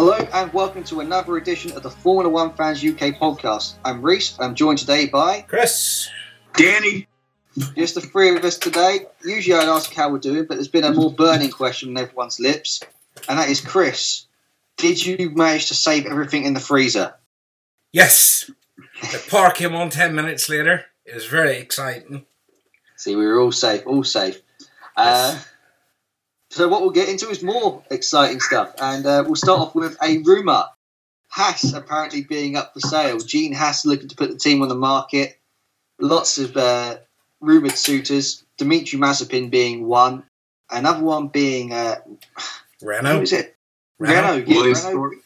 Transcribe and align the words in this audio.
Hello 0.00 0.14
and 0.32 0.52
welcome 0.52 0.84
to 0.84 1.00
another 1.00 1.36
edition 1.38 1.72
of 1.72 1.82
the 1.82 1.90
Formula 1.90 2.28
One 2.28 2.52
Fans 2.52 2.84
UK 2.84 3.18
podcast. 3.18 3.74
I'm 3.84 4.00
Reese. 4.00 4.38
I'm 4.38 4.54
joined 4.54 4.78
today 4.78 5.06
by 5.06 5.40
Chris. 5.40 6.08
Danny. 6.54 7.08
just 7.76 7.96
the 7.96 8.00
three 8.00 8.36
of 8.36 8.44
us 8.44 8.58
today. 8.58 9.06
Usually 9.24 9.58
I'd 9.58 9.68
ask 9.68 9.92
how 9.92 10.12
we're 10.12 10.18
doing, 10.18 10.44
but 10.44 10.54
there's 10.54 10.68
been 10.68 10.84
a 10.84 10.92
more 10.92 11.12
burning 11.12 11.50
question 11.50 11.88
on 11.88 12.00
everyone's 12.00 12.38
lips, 12.38 12.80
and 13.28 13.40
that 13.40 13.48
is 13.48 13.60
Chris. 13.60 14.26
Did 14.76 15.04
you 15.04 15.30
manage 15.30 15.66
to 15.66 15.74
save 15.74 16.06
everything 16.06 16.44
in 16.44 16.54
the 16.54 16.60
freezer? 16.60 17.14
Yes. 17.90 18.48
The 19.00 19.20
par 19.28 19.50
came 19.50 19.74
on 19.74 19.90
10 19.90 20.14
minutes 20.14 20.48
later. 20.48 20.84
It 21.06 21.16
was 21.16 21.26
very 21.26 21.58
exciting. 21.58 22.24
See, 22.94 23.16
we 23.16 23.26
were 23.26 23.40
all 23.40 23.50
safe, 23.50 23.84
all 23.84 24.04
safe. 24.04 24.40
Uh, 24.96 25.40
so 26.58 26.66
what 26.66 26.80
we'll 26.80 26.90
get 26.90 27.08
into 27.08 27.28
is 27.30 27.40
more 27.40 27.84
exciting 27.88 28.40
stuff, 28.40 28.74
and 28.80 29.06
uh, 29.06 29.22
we'll 29.24 29.36
start 29.36 29.60
off 29.60 29.74
with 29.76 29.96
a 30.02 30.18
rumor. 30.18 30.64
Haas 31.28 31.72
apparently 31.72 32.22
being 32.22 32.56
up 32.56 32.74
for 32.74 32.80
sale. 32.80 33.18
Gene 33.20 33.52
Haas 33.52 33.86
looking 33.86 34.08
to 34.08 34.16
put 34.16 34.30
the 34.30 34.36
team 34.36 34.60
on 34.62 34.68
the 34.68 34.74
market. 34.74 35.38
Lots 36.00 36.38
of 36.38 36.56
uh, 36.56 36.96
rumored 37.40 37.76
suitors. 37.76 38.44
Dimitri 38.56 38.98
Mazepin 38.98 39.50
being 39.50 39.86
one. 39.86 40.24
Another 40.68 41.04
one 41.04 41.28
being 41.28 41.72
uh, 41.72 42.00
who 42.80 42.86
Renault. 42.88 43.20
is 43.22 43.32
it? 43.32 43.56
Renault. 44.00 44.14
Renault. 44.16 44.44
Yeah, 44.48 44.56
Williams 44.56 44.78
Renault. 44.84 44.90
story. 44.90 45.16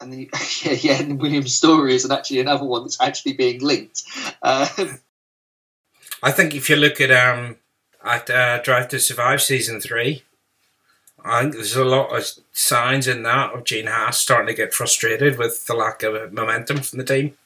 And 0.00 0.12
then, 0.12 0.20
yeah, 0.62 0.72
yeah, 0.72 1.02
and 1.02 1.20
Williams' 1.20 1.54
story 1.54 1.94
is 1.94 2.10
actually 2.10 2.40
another 2.40 2.64
one 2.64 2.84
that's 2.84 3.00
actually 3.02 3.34
being 3.34 3.60
linked. 3.60 4.02
Uh, 4.40 4.66
I 6.22 6.30
think 6.30 6.54
if 6.54 6.70
you 6.70 6.76
look 6.76 7.02
at 7.02 7.10
um 7.10 7.56
at 8.02 8.30
uh, 8.30 8.62
Drive 8.62 8.88
to 8.88 8.98
Survive 8.98 9.42
season 9.42 9.80
three, 9.80 10.22
I 11.24 11.42
think 11.42 11.54
there's 11.54 11.76
a 11.76 11.84
lot 11.84 12.16
of 12.16 12.24
signs 12.52 13.06
in 13.08 13.22
that 13.24 13.52
of 13.52 13.64
Gene 13.64 13.86
Haas 13.86 14.18
starting 14.18 14.48
to 14.48 14.54
get 14.54 14.72
frustrated 14.72 15.38
with 15.38 15.66
the 15.66 15.74
lack 15.74 16.02
of 16.02 16.32
momentum 16.32 16.78
from 16.78 16.98
the 16.98 17.04
team. 17.04 17.36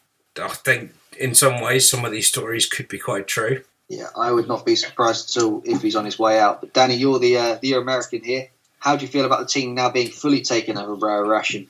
I 0.40 0.48
think 0.48 0.92
in 1.18 1.34
some 1.34 1.60
ways 1.60 1.88
some 1.88 2.04
of 2.04 2.12
these 2.12 2.28
stories 2.28 2.66
could 2.66 2.88
be 2.88 2.98
quite 2.98 3.26
true. 3.26 3.62
Yeah, 3.88 4.08
I 4.16 4.32
would 4.32 4.48
not 4.48 4.64
be 4.64 4.76
surprised 4.76 5.36
at 5.36 5.42
all 5.42 5.62
if 5.64 5.82
he's 5.82 5.96
on 5.96 6.04
his 6.04 6.18
way 6.18 6.38
out. 6.38 6.60
But 6.60 6.72
Danny, 6.72 6.94
you're 6.94 7.18
the 7.18 7.36
uh, 7.36 7.58
the 7.60 7.74
American 7.74 8.22
here. 8.22 8.48
How 8.78 8.96
do 8.96 9.04
you 9.04 9.08
feel 9.10 9.26
about 9.26 9.40
the 9.40 9.46
team 9.46 9.74
now 9.74 9.90
being 9.90 10.10
fully 10.10 10.40
taken 10.40 10.78
over 10.78 10.96
by 10.96 11.12
a 11.12 11.22
Russian? 11.22 11.68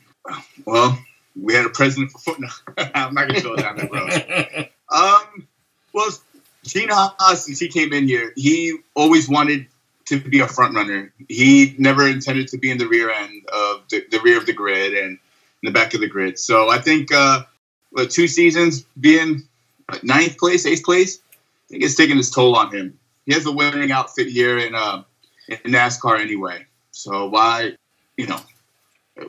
Well, 0.64 0.98
we 1.40 1.54
had 1.54 1.66
a 1.66 1.70
president 1.70 2.12
for 2.12 2.18
football. 2.18 2.50
I'm 2.94 3.14
not 3.14 3.28
going 3.28 3.40
to 3.40 3.42
go 3.42 3.56
down 3.56 3.76
that 3.76 3.92
road. 3.92 4.68
Um, 4.92 5.48
well, 5.94 6.10
Gene 6.64 6.90
Haas, 6.90 7.46
since 7.46 7.58
he 7.58 7.68
came 7.68 7.94
in 7.94 8.06
here, 8.06 8.34
he 8.36 8.76
always 8.94 9.26
wanted 9.26 9.68
to 10.06 10.20
be 10.20 10.40
a 10.40 10.48
front 10.48 10.74
runner. 10.74 11.12
He 11.28 11.74
never 11.78 12.08
intended 12.08 12.48
to 12.48 12.58
be 12.58 12.70
in 12.70 12.78
the 12.78 12.88
rear 12.88 13.10
end 13.10 13.44
of 13.52 13.82
the, 13.90 14.04
the 14.10 14.20
rear 14.20 14.38
of 14.38 14.46
the 14.46 14.52
grid 14.52 14.92
and 14.94 15.12
in 15.12 15.18
the 15.62 15.70
back 15.70 15.94
of 15.94 16.00
the 16.00 16.08
grid. 16.08 16.38
So 16.38 16.70
I 16.70 16.78
think 16.78 17.12
uh, 17.12 17.42
two 18.08 18.28
seasons 18.28 18.84
being 19.00 19.42
ninth 20.02 20.38
place, 20.38 20.66
eighth 20.66 20.84
place, 20.84 21.18
I 21.30 21.68
think 21.70 21.84
it's 21.84 21.94
taking 21.94 22.18
its 22.18 22.30
toll 22.30 22.56
on 22.56 22.74
him. 22.74 22.98
He 23.26 23.32
has 23.34 23.46
a 23.46 23.52
winning 23.52 23.92
outfit 23.92 24.26
here 24.28 24.58
in 24.58 24.74
uh, 24.74 25.04
in 25.48 25.72
NASCAR 25.72 26.18
anyway. 26.18 26.66
So 26.90 27.28
why, 27.28 27.76
you 28.16 28.26
know, 28.26 28.40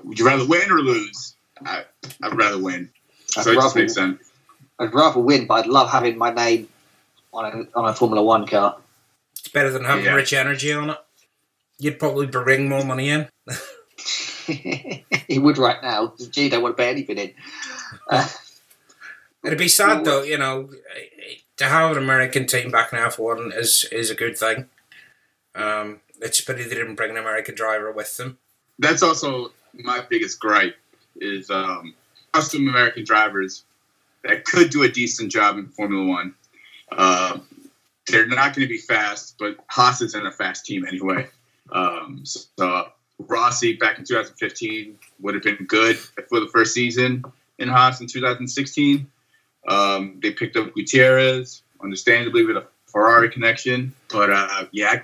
would 0.03 0.19
you 0.19 0.25
rather 0.25 0.47
win 0.47 0.71
or 0.71 0.79
lose? 0.79 1.35
I, 1.65 1.83
I'd 2.21 2.35
rather 2.35 2.61
win. 2.61 2.89
I'd 3.37 3.43
So 3.43 3.51
it 3.51 3.57
rather, 3.57 3.79
makes 3.79 3.93
sense. 3.93 4.31
I'd 4.79 4.93
rather 4.93 5.19
win, 5.19 5.45
but 5.47 5.53
I'd 5.55 5.67
love 5.67 5.89
having 5.89 6.17
my 6.17 6.33
name 6.33 6.67
on 7.33 7.45
a, 7.45 7.79
on 7.79 7.89
a 7.89 7.93
Formula 7.93 8.23
One 8.23 8.47
car. 8.47 8.77
It's 9.53 9.59
better 9.61 9.69
than 9.71 9.85
having 9.85 10.05
Yeah. 10.05 10.15
rich 10.15 10.33
energy 10.33 10.73
on 10.73 10.89
it. 10.89 10.97
You'd 11.77 11.99
probably 11.99 12.25
bring 12.25 12.67
more 12.67 12.83
money 12.83 13.09
in. 13.09 13.29
he 14.47 15.37
would 15.37 15.59
right 15.59 15.79
now. 15.83 16.07
'cause 16.07 16.27
Gene 16.27 16.49
don't 16.49 16.63
want 16.63 16.75
to 16.75 16.81
pay 16.83 16.89
anything 16.89 17.19
in. 17.19 17.33
Uh, 18.09 18.27
It'd 19.45 19.59
be 19.59 19.67
sad 19.67 20.05
though, 20.05 20.23
you 20.23 20.39
know, 20.39 20.71
to 21.57 21.65
have 21.65 21.91
an 21.95 22.01
American 22.01 22.47
team 22.47 22.71
back 22.71 22.93
in 22.93 22.97
F 22.99 23.19
one 23.19 23.51
is 23.53 23.85
is 23.91 24.09
a 24.09 24.15
good 24.15 24.35
thing. 24.37 24.69
Um, 25.53 25.99
it's 26.19 26.39
a 26.39 26.45
pity 26.45 26.63
they 26.63 26.73
didn't 26.75 26.95
bring 26.95 27.11
an 27.11 27.17
American 27.17 27.53
driver 27.53 27.91
with 27.91 28.17
them. 28.17 28.39
That's 28.79 29.03
also 29.03 29.51
my 29.73 30.01
biggest 30.09 30.39
gripe 30.39 30.77
is 31.17 31.51
um, 31.51 31.93
custom 32.33 32.67
American 32.67 33.03
drivers 33.03 33.63
that 34.23 34.45
could 34.45 34.71
do 34.71 34.81
a 34.81 34.89
decent 34.89 35.31
job 35.31 35.57
in 35.59 35.67
Formula 35.67 36.03
One. 36.05 36.33
Uh, 36.91 37.39
they're 38.07 38.27
not 38.27 38.55
going 38.55 38.67
to 38.67 38.67
be 38.67 38.77
fast, 38.77 39.35
but 39.39 39.57
Haas 39.67 40.01
isn't 40.01 40.25
a 40.25 40.31
fast 40.31 40.65
team 40.65 40.85
anyway. 40.85 41.27
Um, 41.71 42.21
so 42.25 42.41
uh, 42.59 42.83
Rossi 43.19 43.77
back 43.77 43.97
in 43.97 44.05
2015 44.05 44.97
would 45.21 45.33
have 45.33 45.43
been 45.43 45.65
good 45.67 45.97
for 45.97 46.39
the 46.39 46.47
first 46.47 46.73
season 46.73 47.23
in 47.59 47.69
Haas 47.69 48.01
in 48.01 48.07
2016. 48.07 49.07
Um, 49.67 50.19
they 50.21 50.31
picked 50.31 50.57
up 50.57 50.73
Gutierrez, 50.73 51.61
understandably 51.81 52.45
with 52.45 52.57
a 52.57 52.67
Ferrari 52.87 53.29
connection, 53.31 53.93
but 54.09 54.29
uh, 54.29 54.65
yeah, 54.71 55.01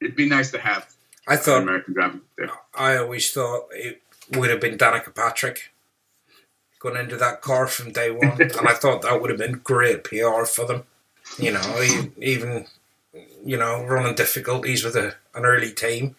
it'd 0.00 0.16
be 0.16 0.28
nice 0.28 0.50
to 0.50 0.58
have 0.58 0.94
I 1.26 1.36
thought 1.36 1.62
American 1.62 1.94
driver 1.94 2.20
there. 2.38 2.50
I 2.74 2.96
always 2.96 3.32
thought 3.32 3.66
it 3.72 4.00
would 4.32 4.50
have 4.50 4.60
been 4.60 4.78
Danica 4.78 5.14
Patrick 5.14 5.72
going 6.78 6.96
into 6.96 7.16
that 7.16 7.40
car 7.40 7.66
from 7.66 7.90
day 7.90 8.10
one, 8.10 8.30
and 8.40 8.68
I 8.68 8.74
thought 8.74 9.02
that 9.02 9.20
would 9.20 9.30
have 9.30 9.38
been 9.38 9.60
great 9.64 10.04
PR 10.04 10.44
for 10.44 10.66
them. 10.66 10.84
You 11.38 11.52
know, 11.52 11.82
e- 11.82 12.12
even 12.22 12.66
you 13.44 13.56
know 13.56 13.84
running 13.84 14.14
difficulties 14.14 14.84
with 14.84 14.96
a, 14.96 15.14
an 15.34 15.44
early 15.44 15.72
team, 15.72 16.16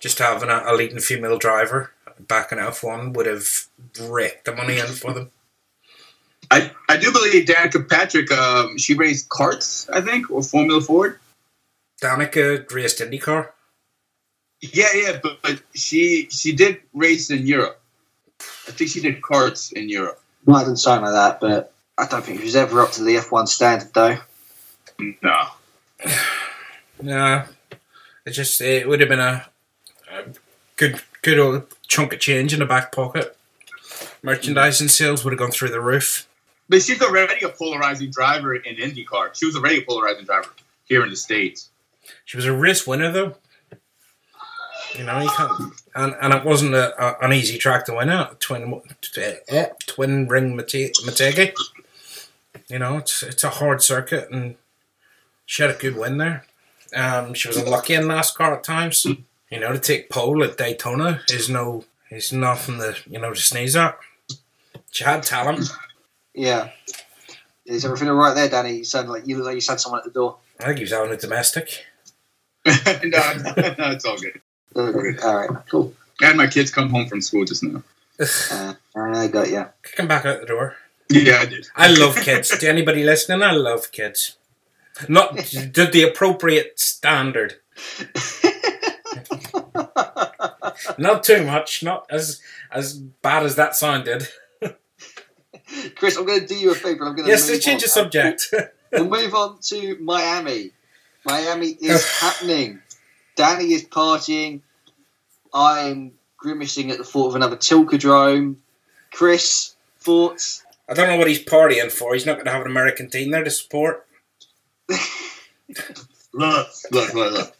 just 0.00 0.18
having 0.18 0.48
a, 0.50 0.62
a 0.66 0.74
leading 0.74 1.00
female 1.00 1.38
driver 1.38 1.92
back 2.18 2.52
in 2.52 2.58
F 2.58 2.82
one 2.82 3.12
would 3.12 3.26
have 3.26 3.66
raked 4.00 4.44
the 4.44 4.54
money 4.54 4.78
in 4.78 4.86
for 4.86 5.12
them. 5.12 5.30
I, 6.50 6.70
I 6.88 6.96
do 6.98 7.10
believe 7.10 7.46
Danica 7.46 7.88
Patrick, 7.88 8.30
um, 8.30 8.78
she 8.78 8.94
raced 8.94 9.28
karts, 9.28 9.88
I 9.92 10.00
think, 10.00 10.30
or 10.30 10.42
Formula 10.42 10.80
Ford. 10.80 11.18
Danica 12.02 12.70
raced 12.72 13.00
IndyCar. 13.00 13.48
Yeah, 14.60 14.88
yeah, 14.94 15.18
but, 15.22 15.42
but 15.42 15.62
she 15.74 16.28
she 16.30 16.54
did 16.54 16.80
race 16.94 17.30
in 17.30 17.46
Europe. 17.46 17.80
I 18.40 18.70
think 18.70 18.90
she 18.90 19.00
did 19.00 19.20
karts 19.20 19.72
in 19.72 19.88
Europe. 19.88 20.20
might 20.46 20.60
have 20.60 20.68
done 20.68 20.76
something 20.76 21.04
like 21.04 21.14
that, 21.14 21.40
but 21.40 21.72
I 21.98 22.06
don't 22.06 22.24
think 22.24 22.38
he 22.38 22.44
was 22.44 22.56
ever 22.56 22.80
up 22.80 22.92
to 22.92 23.04
the 23.04 23.16
F1 23.16 23.48
standard, 23.48 23.92
though. 23.92 24.18
No. 24.98 25.46
No, 27.02 27.44
it 28.24 28.30
just 28.30 28.60
it 28.60 28.88
would 28.88 29.00
have 29.00 29.08
been 29.08 29.18
a, 29.20 29.46
a 30.10 30.24
good 30.76 31.02
good 31.22 31.40
old 31.40 31.66
chunk 31.86 32.12
of 32.12 32.20
change 32.20 32.52
in 32.52 32.60
the 32.60 32.66
back 32.66 32.92
pocket. 32.92 33.36
Merchandising 34.22 34.88
sales 34.88 35.24
would 35.24 35.32
have 35.32 35.38
gone 35.38 35.50
through 35.50 35.70
the 35.70 35.80
roof. 35.80 36.26
But 36.68 36.82
she's 36.82 37.02
already 37.02 37.44
a 37.44 37.48
polarizing 37.48 38.10
driver 38.10 38.54
in 38.54 38.76
IndyCar. 38.76 39.34
She 39.34 39.44
was 39.44 39.56
already 39.56 39.78
a 39.78 39.82
polarizing 39.82 40.24
driver 40.24 40.50
here 40.84 41.02
in 41.02 41.10
the 41.10 41.16
States. 41.16 41.68
She 42.24 42.36
was 42.36 42.46
a 42.46 42.52
race 42.54 42.86
winner 42.86 43.10
though. 43.10 43.34
You 44.96 45.04
know, 45.04 45.20
you 45.20 45.28
can't, 45.30 45.72
and 45.96 46.14
and 46.22 46.32
it 46.32 46.44
wasn't 46.44 46.74
a, 46.74 46.94
a, 47.04 47.26
an 47.26 47.32
easy 47.32 47.58
track 47.58 47.86
to 47.86 47.94
win 47.94 48.08
at. 48.08 48.38
Twin 48.38 48.80
uh, 49.52 49.64
twin 49.86 50.28
ring 50.28 50.54
Mate- 50.54 50.94
Motegi. 51.04 51.52
You 52.68 52.78
know, 52.78 52.98
it's 52.98 53.22
it's 53.24 53.42
a 53.42 53.50
hard 53.50 53.82
circuit, 53.82 54.30
and 54.30 54.54
she 55.46 55.62
had 55.62 55.74
a 55.74 55.78
good 55.78 55.96
win 55.96 56.18
there. 56.18 56.44
Um, 56.94 57.34
she 57.34 57.48
was 57.48 57.56
unlucky 57.56 57.94
in 57.94 58.02
NASCAR 58.04 58.56
at 58.56 58.64
times. 58.64 59.06
You 59.50 59.60
know, 59.60 59.72
to 59.72 59.78
take 59.78 60.10
pole 60.10 60.42
at 60.42 60.56
Daytona 60.56 61.20
is 61.28 61.48
no 61.48 61.84
is 62.10 62.32
nothing 62.32 62.78
to 62.78 62.96
you 63.08 63.18
know 63.18 63.32
to 63.32 63.40
sneeze 63.40 63.76
at. 63.76 63.98
She 64.90 65.04
had 65.04 65.22
talent. 65.22 65.68
Yeah. 66.34 66.70
Is 67.66 67.84
everything 67.84 68.08
all 68.08 68.16
right 68.16 68.34
there, 68.34 68.48
Danny? 68.48 68.78
You 68.78 68.84
sound 68.84 69.08
like 69.08 69.26
you 69.26 69.36
look 69.36 69.46
like 69.46 69.54
you 69.54 69.62
had 69.66 69.80
someone 69.80 70.00
at 70.00 70.04
the 70.04 70.10
door. 70.10 70.36
I 70.60 70.66
think 70.66 70.78
he 70.78 70.84
was 70.84 70.92
having 70.92 71.12
a 71.12 71.16
domestic. 71.16 71.84
no, 72.66 72.72
no, 72.74 73.04
no, 73.78 73.90
it's 73.90 74.04
all 74.04 74.18
good. 74.18 74.40
Uh, 74.76 75.26
all 75.26 75.36
right, 75.36 75.50
cool. 75.70 75.94
I 76.20 76.26
had 76.26 76.36
my 76.36 76.46
kids 76.46 76.70
come 76.70 76.90
home 76.90 77.08
from 77.08 77.20
school 77.20 77.44
just 77.44 77.62
now. 77.62 77.82
Uh, 78.20 78.74
I 78.96 79.26
got 79.28 79.48
you. 79.50 79.66
Kick 79.82 79.98
him 79.98 80.08
back 80.08 80.24
out 80.24 80.40
the 80.40 80.46
door. 80.46 80.76
Yeah, 81.10 81.40
I 81.40 81.46
did. 81.46 81.66
I 81.76 81.88
love 81.88 82.16
kids. 82.16 82.56
to 82.56 82.68
anybody 82.68 83.04
listening, 83.04 83.42
I 83.42 83.52
love 83.52 83.92
kids. 83.92 84.36
Not 85.08 85.36
to 85.38 85.86
the 85.86 86.02
appropriate 86.08 86.78
standard. 86.78 87.54
Not 90.98 91.24
too 91.24 91.44
much. 91.44 91.82
Not 91.82 92.06
as 92.10 92.40
as 92.70 92.94
bad 92.94 93.44
as 93.44 93.56
that 93.56 93.74
sounded. 93.76 94.28
Chris, 95.96 96.16
I'm 96.16 96.26
going 96.26 96.40
to 96.40 96.46
do 96.46 96.54
you 96.56 96.70
a 96.70 96.74
favour. 96.74 97.04
I'm 97.04 97.14
going 97.14 97.24
to 97.24 97.30
Yes, 97.30 97.48
let's 97.48 97.64
change 97.64 97.82
the 97.82 97.88
subject. 97.88 98.52
We'll 98.92 99.08
move 99.08 99.34
on 99.34 99.58
to 99.70 99.98
Miami. 100.00 100.70
Miami 101.24 101.70
is 101.80 102.08
happening. 102.20 102.80
Danny 103.34 103.72
is 103.72 103.84
partying. 103.84 104.60
I'm 105.52 106.12
grimacing 106.36 106.92
at 106.92 106.98
the 106.98 107.04
thought 107.04 107.30
of 107.30 107.34
another 107.34 107.56
Tilkedrome. 107.56 108.54
Chris, 109.12 109.74
thoughts? 109.98 110.64
I 110.88 110.94
don't 110.94 111.08
know 111.08 111.16
what 111.16 111.26
he's 111.26 111.44
partying 111.44 111.90
for. 111.90 112.14
He's 112.14 112.24
not 112.24 112.34
going 112.34 112.44
to 112.44 112.52
have 112.52 112.60
an 112.60 112.68
American 112.68 113.10
team 113.10 113.32
there 113.32 113.42
to 113.42 113.50
support. 113.50 114.06
Look, 114.88 116.68
look, 116.90 117.14
look, 117.14 117.32
look. 117.32 117.56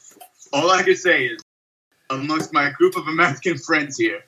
All 0.52 0.70
I 0.70 0.82
can 0.82 0.96
say 0.96 1.26
is, 1.26 1.40
amongst 2.10 2.52
my 2.52 2.70
group 2.70 2.96
of 2.96 3.06
American 3.06 3.56
friends 3.56 3.96
here, 3.96 4.24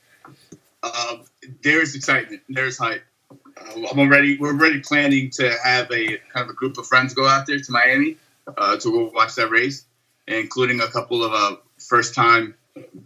uh, 0.83 1.17
there's 1.63 1.95
excitement. 1.97 2.43
There's 2.49 2.79
hype. 2.79 3.03
Uh, 3.31 3.89
I'm 3.91 3.99
already. 3.99 4.39
We're 4.39 4.53
already 4.53 4.81
planning 4.81 5.31
to 5.31 5.53
have 5.65 5.91
a 5.91 6.19
kind 6.33 6.45
of 6.45 6.51
a 6.51 6.55
group 6.55 6.79
of 6.79 6.87
friends 6.87 7.13
go 7.13 7.27
out 7.27 7.47
there 7.47 7.59
to 7.59 7.73
Miami 7.73 8.17
uh, 8.57 8.77
to 8.77 8.91
go 8.91 9.11
watch 9.13 9.35
that 9.35 9.51
race, 9.51 9.85
including 10.29 10.81
a 10.81 10.87
couple 10.87 11.25
of 11.25 11.33
uh, 11.33 11.57
first 11.79 12.15
time 12.15 12.55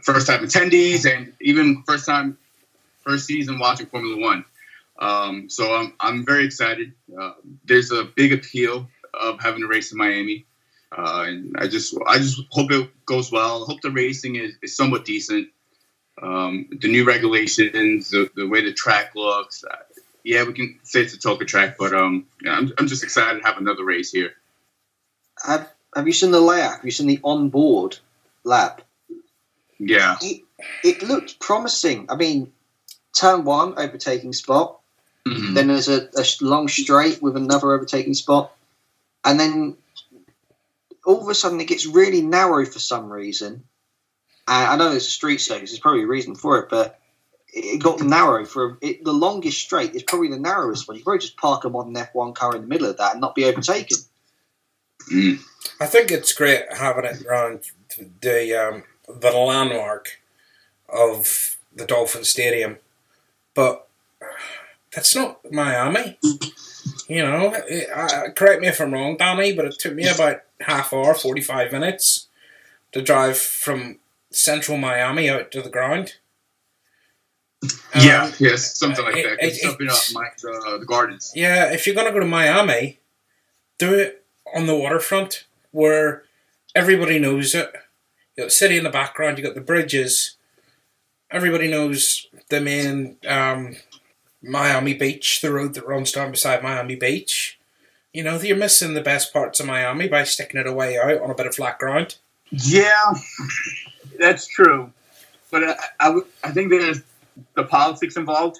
first 0.02 0.26
time 0.26 0.44
attendees 0.44 1.10
and 1.10 1.32
even 1.40 1.82
first 1.86 2.04
time 2.04 2.36
first 3.02 3.26
season 3.26 3.58
watching 3.58 3.86
Formula 3.86 4.20
One. 4.20 4.44
Um, 4.98 5.48
so 5.48 5.74
I'm 5.74 5.94
I'm 6.00 6.26
very 6.26 6.44
excited. 6.44 6.92
Uh, 7.18 7.32
there's 7.64 7.90
a 7.92 8.04
big 8.04 8.34
appeal 8.34 8.88
of 9.14 9.40
having 9.40 9.62
a 9.62 9.66
race 9.66 9.92
in 9.92 9.98
Miami, 9.98 10.46
uh, 10.96 11.24
and 11.26 11.56
I 11.58 11.66
just 11.68 11.94
I 12.06 12.18
just 12.18 12.40
hope 12.50 12.70
it 12.70 12.90
goes 13.06 13.30
well. 13.32 13.62
I 13.62 13.66
hope 13.66 13.80
the 13.80 13.90
racing 13.90 14.36
is, 14.36 14.54
is 14.62 14.76
somewhat 14.76 15.04
decent. 15.04 15.48
Um, 16.22 16.68
the 16.80 16.88
new 16.88 17.04
regulations, 17.06 18.10
the, 18.10 18.30
the 18.36 18.46
way 18.46 18.62
the 18.62 18.72
track 18.74 19.14
looks. 19.14 19.64
Uh, 19.64 19.76
yeah, 20.22 20.44
we 20.44 20.52
can 20.52 20.78
say 20.82 21.00
it's 21.00 21.14
a 21.14 21.18
Toka 21.18 21.46
track, 21.46 21.76
but 21.78 21.94
um, 21.94 22.26
yeah, 22.42 22.52
I'm 22.52 22.72
I'm 22.78 22.86
just 22.86 23.02
excited 23.02 23.40
to 23.40 23.46
have 23.46 23.58
another 23.58 23.84
race 23.84 24.10
here. 24.12 24.32
Have 25.46 25.70
Have 25.96 26.06
you 26.06 26.12
seen 26.12 26.30
the 26.30 26.40
layout? 26.40 26.76
Have 26.76 26.84
you 26.84 26.90
seen 26.90 27.06
the 27.06 27.20
onboard 27.24 27.98
lap? 28.44 28.82
Yeah, 29.78 30.16
It, 30.20 30.42
it 30.84 31.02
looked 31.02 31.40
promising. 31.40 32.06
I 32.10 32.16
mean, 32.16 32.52
turn 33.14 33.44
one 33.44 33.78
overtaking 33.78 34.34
spot. 34.34 34.78
Mhm. 35.26 35.54
Then 35.54 35.68
there's 35.68 35.88
a, 35.88 36.08
a 36.16 36.24
long 36.42 36.68
straight 36.68 37.22
with 37.22 37.34
another 37.36 37.72
overtaking 37.72 38.12
spot, 38.12 38.52
and 39.24 39.38
then 39.38 39.76
all 41.04 41.20
of 41.20 41.28
a 41.28 41.34
sudden 41.34 41.60
it 41.60 41.68
gets 41.68 41.86
really 41.86 42.22
narrow 42.22 42.64
for 42.64 42.78
some 42.78 43.10
reason. 43.10 43.64
And 44.48 44.66
I 44.66 44.76
know 44.76 44.92
it's 44.92 45.06
a 45.06 45.10
street 45.10 45.40
circuit; 45.40 45.66
there's 45.66 45.78
probably 45.78 46.02
a 46.02 46.08
reason 46.08 46.34
for 46.34 46.58
it, 46.58 46.68
but 46.68 46.98
it 47.52 47.82
got 47.82 48.00
narrow 48.00 48.44
for 48.44 48.78
it, 48.80 49.04
the 49.04 49.12
longest 49.12 49.60
straight 49.60 49.94
is 49.94 50.02
probably 50.02 50.28
the 50.28 50.38
narrowest 50.38 50.86
one. 50.86 50.96
You 50.96 51.02
probably 51.02 51.20
just 51.20 51.36
park 51.36 51.64
a 51.64 51.70
modern 51.70 51.94
F1 51.94 52.34
car 52.34 52.54
in 52.54 52.62
the 52.62 52.68
middle 52.68 52.88
of 52.88 52.96
that 52.98 53.12
and 53.12 53.20
not 53.20 53.34
be 53.34 53.44
overtaken. 53.44 53.98
I 55.80 55.86
think 55.86 56.10
it's 56.10 56.32
great 56.32 56.64
having 56.72 57.04
it 57.04 57.24
around 57.24 57.60
the 58.20 58.54
um, 58.54 58.84
the 59.08 59.30
landmark 59.30 60.20
of 60.88 61.56
the 61.74 61.86
Dolphin 61.86 62.24
Stadium, 62.24 62.78
but 63.54 63.88
that's 64.94 65.14
not 65.14 65.40
Miami. 65.50 66.18
You 67.10 67.24
know, 67.24 67.52
it, 67.68 67.88
uh, 67.92 68.30
correct 68.36 68.62
me 68.62 68.68
if 68.68 68.80
I'm 68.80 68.94
wrong, 68.94 69.16
Danny, 69.16 69.52
but 69.52 69.64
it 69.64 69.76
took 69.80 69.94
me 69.96 70.06
about 70.06 70.42
half 70.60 70.92
hour, 70.92 71.12
forty 71.12 71.40
five 71.40 71.72
minutes 71.72 72.28
to 72.92 73.02
drive 73.02 73.36
from 73.36 73.98
central 74.30 74.78
Miami 74.78 75.28
out 75.28 75.50
to 75.50 75.60
the 75.60 75.70
ground. 75.70 76.14
yeah, 77.96 78.26
Um, 78.26 78.32
yes, 78.38 78.78
something 78.78 79.04
like 79.04 79.16
it- 79.16 79.24
that. 79.40 79.44
It- 79.44 79.56
something 79.56 79.88
up 79.88 79.94
it's- 79.96 80.14
my, 80.14 80.28
uh, 80.48 80.78
the 80.78 80.86
gardens. 80.86 81.32
Yeah, 81.34 81.72
if 81.72 81.84
you're 81.84 81.96
gonna 81.96 82.12
go 82.12 82.20
to 82.20 82.26
Miami, 82.26 83.00
do 83.78 83.92
it 83.94 84.24
on 84.54 84.66
the 84.68 84.76
waterfront 84.76 85.46
where 85.72 86.22
everybody 86.76 87.18
knows 87.18 87.56
it. 87.56 87.72
You 88.36 88.42
got 88.42 88.44
the 88.44 88.50
city 88.50 88.76
in 88.76 88.84
the 88.84 88.90
background. 88.90 89.36
You 89.36 89.42
got 89.44 89.56
the 89.56 89.60
bridges. 89.60 90.36
Everybody 91.28 91.66
knows 91.68 92.28
the 92.50 92.60
main 92.60 93.16
um, 93.26 93.76
Miami 94.42 94.94
Beach, 94.94 95.40
the 95.40 95.52
road 95.52 95.74
that 95.74 95.86
runs 95.86 96.12
down 96.12 96.30
beside 96.30 96.62
Miami 96.62 96.96
Beach. 96.96 97.58
You 98.12 98.24
know, 98.24 98.40
you're 98.40 98.56
missing 98.56 98.94
the 98.94 99.00
best 99.00 99.32
parts 99.32 99.60
of 99.60 99.66
Miami 99.66 100.08
by 100.08 100.24
sticking 100.24 100.60
it 100.60 100.66
away 100.66 100.98
out 100.98 101.20
on 101.20 101.30
a 101.30 101.34
bit 101.34 101.46
of 101.46 101.54
flat 101.54 101.78
ground. 101.78 102.16
Yeah, 102.50 103.14
that's 104.18 104.46
true. 104.46 104.92
But 105.50 105.64
I, 105.64 105.74
I, 106.00 106.20
I 106.44 106.50
think 106.50 106.70
there's 106.70 107.02
the 107.54 107.64
politics 107.64 108.16
involved 108.16 108.58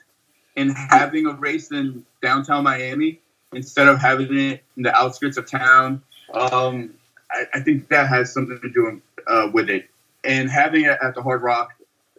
in 0.57 0.71
having 0.71 1.27
a 1.27 1.33
race 1.33 1.71
in 1.71 2.05
downtown 2.23 2.65
Miami 2.65 3.21
instead 3.53 3.89
of 3.89 3.99
having 3.99 4.37
it 4.37 4.63
in 4.77 4.83
the 4.83 4.95
outskirts 4.95 5.37
of 5.37 5.51
town. 5.51 6.03
Um, 6.33 6.95
I, 7.31 7.45
I 7.55 7.61
think 7.61 7.89
that 7.89 8.09
has 8.09 8.33
something 8.33 8.61
to 8.61 8.71
do 8.71 9.03
uh, 9.27 9.51
with 9.53 9.71
it. 9.71 9.89
And 10.23 10.51
having 10.51 10.85
it 10.85 10.99
at 11.03 11.15
the 11.15 11.23
Hard 11.23 11.43
Rock 11.43 11.73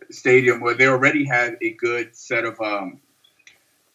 Stadium, 0.09 0.59
where 0.59 0.73
they 0.73 0.87
already 0.87 1.23
had 1.25 1.57
a 1.61 1.71
good 1.71 2.15
set 2.15 2.45
of 2.45 2.59
um, 2.59 2.99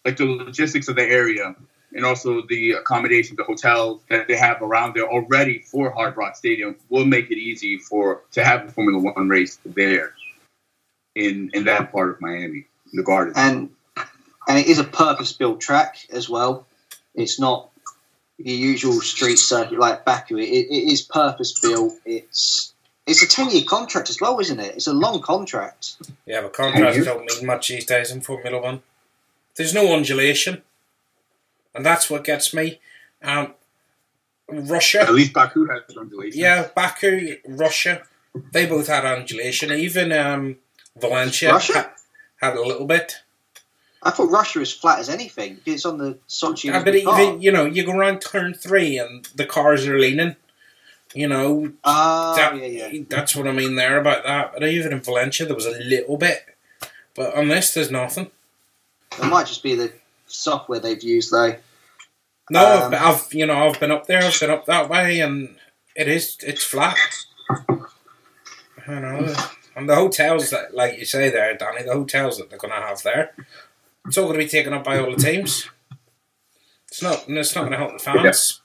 like 0.06 0.16
the 0.16 0.24
logistics 0.24 0.86
of 0.88 0.94
the 0.94 1.02
area 1.02 1.54
and 1.92 2.04
also 2.04 2.42
the 2.48 2.72
accommodation, 2.72 3.34
the 3.36 3.42
hotels 3.42 4.00
that 4.08 4.28
they 4.28 4.36
have 4.36 4.62
around 4.62 4.94
there 4.94 5.08
already 5.08 5.58
for 5.58 5.90
Hard 5.90 6.16
Rock 6.16 6.36
Stadium 6.36 6.76
will 6.88 7.04
make 7.04 7.30
it 7.30 7.38
easy 7.38 7.78
for 7.78 8.22
to 8.32 8.44
have 8.44 8.68
a 8.68 8.70
Formula 8.70 8.98
One 8.98 9.28
race 9.28 9.58
there 9.66 10.14
in 11.16 11.50
in 11.52 11.64
that 11.64 11.90
part 11.90 12.10
of 12.10 12.20
Miami, 12.20 12.66
the 12.92 13.02
Garden. 13.02 13.34
and 13.36 13.70
and 14.48 14.58
it 14.58 14.68
is 14.68 14.78
a 14.78 14.84
purpose-built 14.84 15.60
track 15.60 16.06
as 16.12 16.28
well. 16.28 16.66
It's 17.16 17.40
not 17.40 17.70
the 18.38 18.52
usual 18.52 19.00
street 19.00 19.40
circuit 19.40 19.78
like 19.78 20.04
Baku. 20.04 20.36
It, 20.36 20.44
it 20.44 20.92
is 20.92 21.02
purpose-built. 21.02 21.94
It's 22.04 22.72
it's 23.06 23.22
a 23.24 23.28
ten-year 23.28 23.64
contract 23.64 24.08
as 24.08 24.20
well, 24.20 24.38
isn't 24.38 24.60
it? 24.60 24.76
It's 24.76 24.86
a 24.86 24.92
long 24.92 25.20
contract. 25.20 25.96
Yeah, 26.26 26.42
but 26.42 26.52
contracts 26.52 26.96
you? 26.96 27.04
don't 27.04 27.24
mean 27.26 27.46
much 27.46 27.68
these 27.68 27.86
days 27.86 28.12
in 28.12 28.20
Formula 28.20 28.62
One. 28.62 28.82
There's 29.56 29.74
no 29.74 29.94
undulation, 29.94 30.62
and 31.74 31.84
that's 31.84 32.10
what 32.10 32.24
gets 32.24 32.52
me. 32.54 32.80
Um, 33.22 33.54
Russia, 34.48 35.00
At 35.02 35.14
least 35.14 35.32
Baku 35.32 35.66
has 35.66 35.82
undulation. 35.96 36.38
yeah, 36.40 36.68
Baku, 36.74 37.36
Russia, 37.48 38.02
they 38.52 38.66
both 38.66 38.86
had 38.86 39.04
undulation. 39.04 39.72
Even 39.72 40.12
um, 40.12 40.56
Valencia 41.00 41.52
Russia? 41.52 41.72
ha- 41.72 41.92
had 42.40 42.56
a 42.56 42.62
little 42.62 42.86
bit. 42.86 43.16
I 44.02 44.10
thought 44.10 44.30
Russia 44.30 44.60
was 44.60 44.72
flat 44.72 45.00
as 45.00 45.08
anything. 45.08 45.58
It's 45.66 45.84
on 45.84 45.98
the 45.98 46.18
Sochi. 46.28 46.64
Yeah, 46.64 46.84
but 46.84 46.94
even 46.94 47.40
you 47.42 47.50
know, 47.50 47.64
you 47.64 47.84
go 47.84 47.92
around 47.92 48.20
turn 48.20 48.54
three 48.54 48.98
and 48.98 49.24
the 49.34 49.46
cars 49.46 49.86
are 49.88 49.98
leaning. 49.98 50.36
You 51.14 51.28
know, 51.28 51.72
Ah, 51.82 52.34
that, 52.36 52.56
yeah, 52.58 52.88
yeah. 52.88 53.02
that's 53.08 53.34
what 53.34 53.48
I 53.48 53.52
mean 53.52 53.74
there 53.76 53.98
about 53.98 54.24
that. 54.24 54.52
But 54.52 54.64
even 54.68 54.92
in 54.92 55.00
Valencia, 55.00 55.46
there 55.46 55.54
was 55.54 55.64
a 55.64 55.70
little 55.80 56.18
bit, 56.18 56.44
but 57.14 57.34
on 57.34 57.48
this, 57.48 57.72
there's 57.72 57.90
nothing. 57.90 58.30
It 59.12 59.26
might 59.26 59.46
just 59.46 59.62
be 59.62 59.75
the 59.75 59.92
software 60.26 60.80
they've 60.80 61.02
used 61.02 61.30
though. 61.32 61.56
No, 62.50 62.84
Um, 62.84 62.94
I've, 62.94 63.02
I've 63.02 63.34
you 63.34 63.46
know 63.46 63.68
I've 63.68 63.80
been 63.80 63.90
up 63.90 64.06
there, 64.06 64.22
I've 64.22 64.38
been 64.38 64.50
up 64.50 64.66
that 64.66 64.88
way, 64.88 65.20
and 65.20 65.56
it 65.94 66.08
is 66.08 66.36
it's 66.42 66.64
flat. 66.64 66.96
I 68.88 69.00
know, 69.00 69.34
and 69.75 69.88
the 69.88 69.94
hotels 69.94 70.50
that, 70.50 70.75
like 70.75 70.98
you 70.98 71.04
say 71.04 71.28
there, 71.28 71.56
Danny, 71.56 71.82
the 71.82 71.92
hotels 71.92 72.38
that 72.38 72.50
they're 72.50 72.58
going 72.58 72.72
to 72.72 72.86
have 72.86 73.02
there, 73.02 73.34
it's 74.06 74.16
all 74.16 74.25
going 74.25 74.38
to 74.38 74.44
be 74.44 74.48
taken 74.48 74.72
up 74.72 74.84
by 74.84 74.98
all 74.98 75.10
the 75.10 75.16
teams. 75.16 75.68
It's 76.88 77.02
not, 77.02 77.25
it's 77.28 77.54
not 77.54 77.62
going 77.62 77.72
to 77.72 77.78
help 77.78 77.92
the 77.92 77.98
fans. 77.98 78.62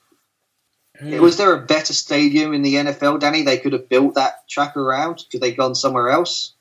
Mm. 1.01 1.19
Was 1.19 1.37
there 1.37 1.53
a 1.53 1.65
better 1.65 1.93
stadium 1.93 2.53
in 2.53 2.61
the 2.61 2.75
NFL, 2.75 3.19
Danny? 3.19 3.41
They 3.41 3.57
could 3.57 3.73
have 3.73 3.89
built 3.89 4.15
that 4.15 4.47
track 4.47 4.77
around. 4.77 5.25
Could 5.31 5.41
they 5.41 5.51
gone 5.51 5.75
somewhere 5.75 6.09
else? 6.09 6.53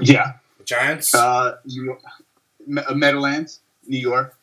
yeah. 0.00 0.32
The 0.62 0.74
Giants. 0.74 1.14
Uh, 1.14 1.56
New 1.66 1.84
York, 1.84 2.00
uh, 2.88 2.94
Meadowlands, 2.94 3.60
New 3.86 3.98
York, 3.98 4.36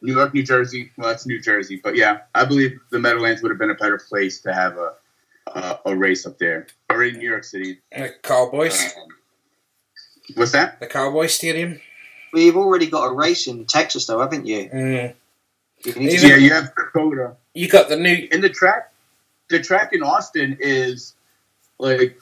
New 0.00 0.14
York, 0.14 0.32
New 0.32 0.42
Jersey. 0.42 0.90
Well, 0.96 1.08
that's 1.08 1.26
New 1.26 1.40
Jersey, 1.40 1.80
but 1.82 1.96
yeah, 1.96 2.20
I 2.34 2.44
believe 2.46 2.80
the 2.90 2.98
Meadowlands 2.98 3.42
would 3.42 3.50
have 3.50 3.58
been 3.58 3.70
a 3.70 3.74
better 3.74 3.98
place 3.98 4.40
to 4.42 4.54
have 4.54 4.76
a 4.78 4.92
a, 5.48 5.78
a 5.86 5.96
race 5.96 6.26
up 6.26 6.38
there, 6.38 6.66
or 6.90 7.02
in 7.04 7.16
New 7.18 7.28
York 7.28 7.44
City. 7.44 7.78
the 7.90 8.14
Cowboys. 8.22 8.94
Um, 8.96 9.08
what's 10.34 10.52
that? 10.52 10.78
The 10.80 10.86
Cowboys 10.86 11.34
Stadium. 11.34 11.80
Well, 12.32 12.42
you've 12.42 12.56
already 12.58 12.86
got 12.86 13.04
a 13.04 13.14
race 13.14 13.46
in 13.46 13.64
Texas, 13.64 14.06
though, 14.06 14.20
haven't 14.20 14.46
you? 14.46 14.68
Mm. 14.68 15.14
you 15.84 15.92
need 15.94 16.10
to 16.10 16.14
Even- 16.16 16.28
Yeah, 16.30 16.36
you 16.36 16.50
have 16.52 16.74
Dakota. 16.74 17.36
You 17.54 17.68
got 17.68 17.88
the 17.88 17.96
new. 17.96 18.28
in 18.30 18.40
the 18.42 18.50
track, 18.50 18.92
the 19.48 19.60
track 19.60 19.92
in 19.94 20.02
Austin 20.02 20.58
is 20.60 21.14
like 21.78 22.20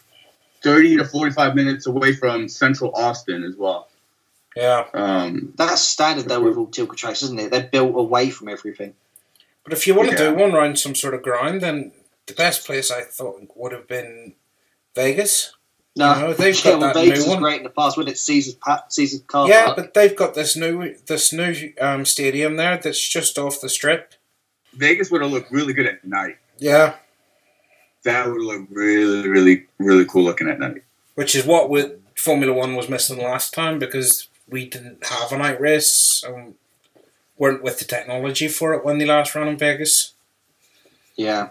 thirty 0.66 0.96
to 0.96 1.04
forty-five 1.04 1.54
minutes 1.54 1.86
away 1.86 2.14
from 2.14 2.48
Central 2.48 2.92
Austin 2.94 3.44
as 3.44 3.56
well. 3.56 3.88
Yeah, 4.56 4.86
Um, 4.94 5.52
That's 5.56 5.82
standard 5.82 6.28
though 6.28 6.40
with 6.40 6.56
all 6.56 6.66
Tilke 6.68 6.96
tracks, 6.96 7.22
isn't 7.22 7.38
it? 7.38 7.50
They're 7.50 7.62
built 7.70 7.94
away 7.96 8.30
from 8.30 8.48
everything. 8.48 8.94
but 9.64 9.72
if 9.72 9.86
you 9.86 9.94
want 9.94 10.08
to 10.10 10.14
Yeah. 10.14 10.30
do 10.30 10.34
one 10.36 10.52
round 10.52 10.78
some 10.78 10.94
sort 10.94 11.12
of 11.14 11.22
ground, 11.22 11.60
then 11.60 11.92
the 12.26 12.32
best 12.34 12.64
place 12.66 12.90
I 12.90 13.02
thought 13.02 13.42
would 13.56 13.72
have 13.72 13.86
been 13.88 14.34
Vegas. 14.94 15.52
No, 15.96 16.14
No, 16.20 16.32
they've 16.32 16.54
yeah, 16.64 16.70
got 16.72 16.80
well, 16.80 16.92
that 16.94 17.00
Vegas 17.00 17.18
new 17.20 17.24
was 17.24 17.34
one. 17.34 17.42
great 17.42 17.56
in 17.58 17.62
the 17.64 17.70
past, 17.70 17.96
wasn't 17.96 18.12
it? 18.14 18.18
Caesar's 18.18 18.54
pa- 18.54 18.84
Caesar's 18.88 19.22
car 19.26 19.48
yeah, 19.48 19.64
park. 19.66 19.76
but 19.76 19.94
they've 19.94 20.14
got 20.16 20.34
this 20.34 20.54
new 20.56 20.94
this 21.06 21.32
new 21.32 21.72
um, 21.80 22.04
stadium 22.04 22.56
there 22.56 22.76
that's 22.78 23.00
just 23.08 23.38
off 23.38 23.60
the 23.60 23.68
strip. 23.68 24.14
Vegas 24.74 25.10
would 25.10 25.22
have 25.22 25.30
looked 25.32 25.50
really 25.50 25.72
good 25.72 25.86
at 25.86 26.04
night. 26.04 26.36
Yeah, 26.58 26.94
That 28.06 28.28
would 28.28 28.40
look 28.40 28.66
really, 28.70 29.28
really, 29.28 29.66
really 29.78 30.04
cool 30.06 30.22
looking 30.24 30.48
at 30.48 30.58
night. 30.60 30.82
which 31.16 31.34
is 31.34 31.44
what 31.44 31.68
with 31.68 31.92
Formula 32.16 32.52
One 32.52 32.74
was 32.76 32.88
missing 32.88 33.18
last 33.18 33.52
time 33.52 33.78
because 33.78 34.28
we 34.48 34.66
didn't 34.68 35.04
have 35.04 35.32
a 35.32 35.38
night 35.38 35.60
race 35.60 36.22
and 36.26 36.54
weren't 37.36 37.62
with 37.62 37.78
the 37.80 37.84
technology 37.84 38.48
for 38.48 38.72
it 38.74 38.84
when 38.84 38.98
they 38.98 39.04
last 39.06 39.34
ran 39.34 39.48
in 39.48 39.58
Vegas. 39.58 40.14
yeah. 41.16 41.50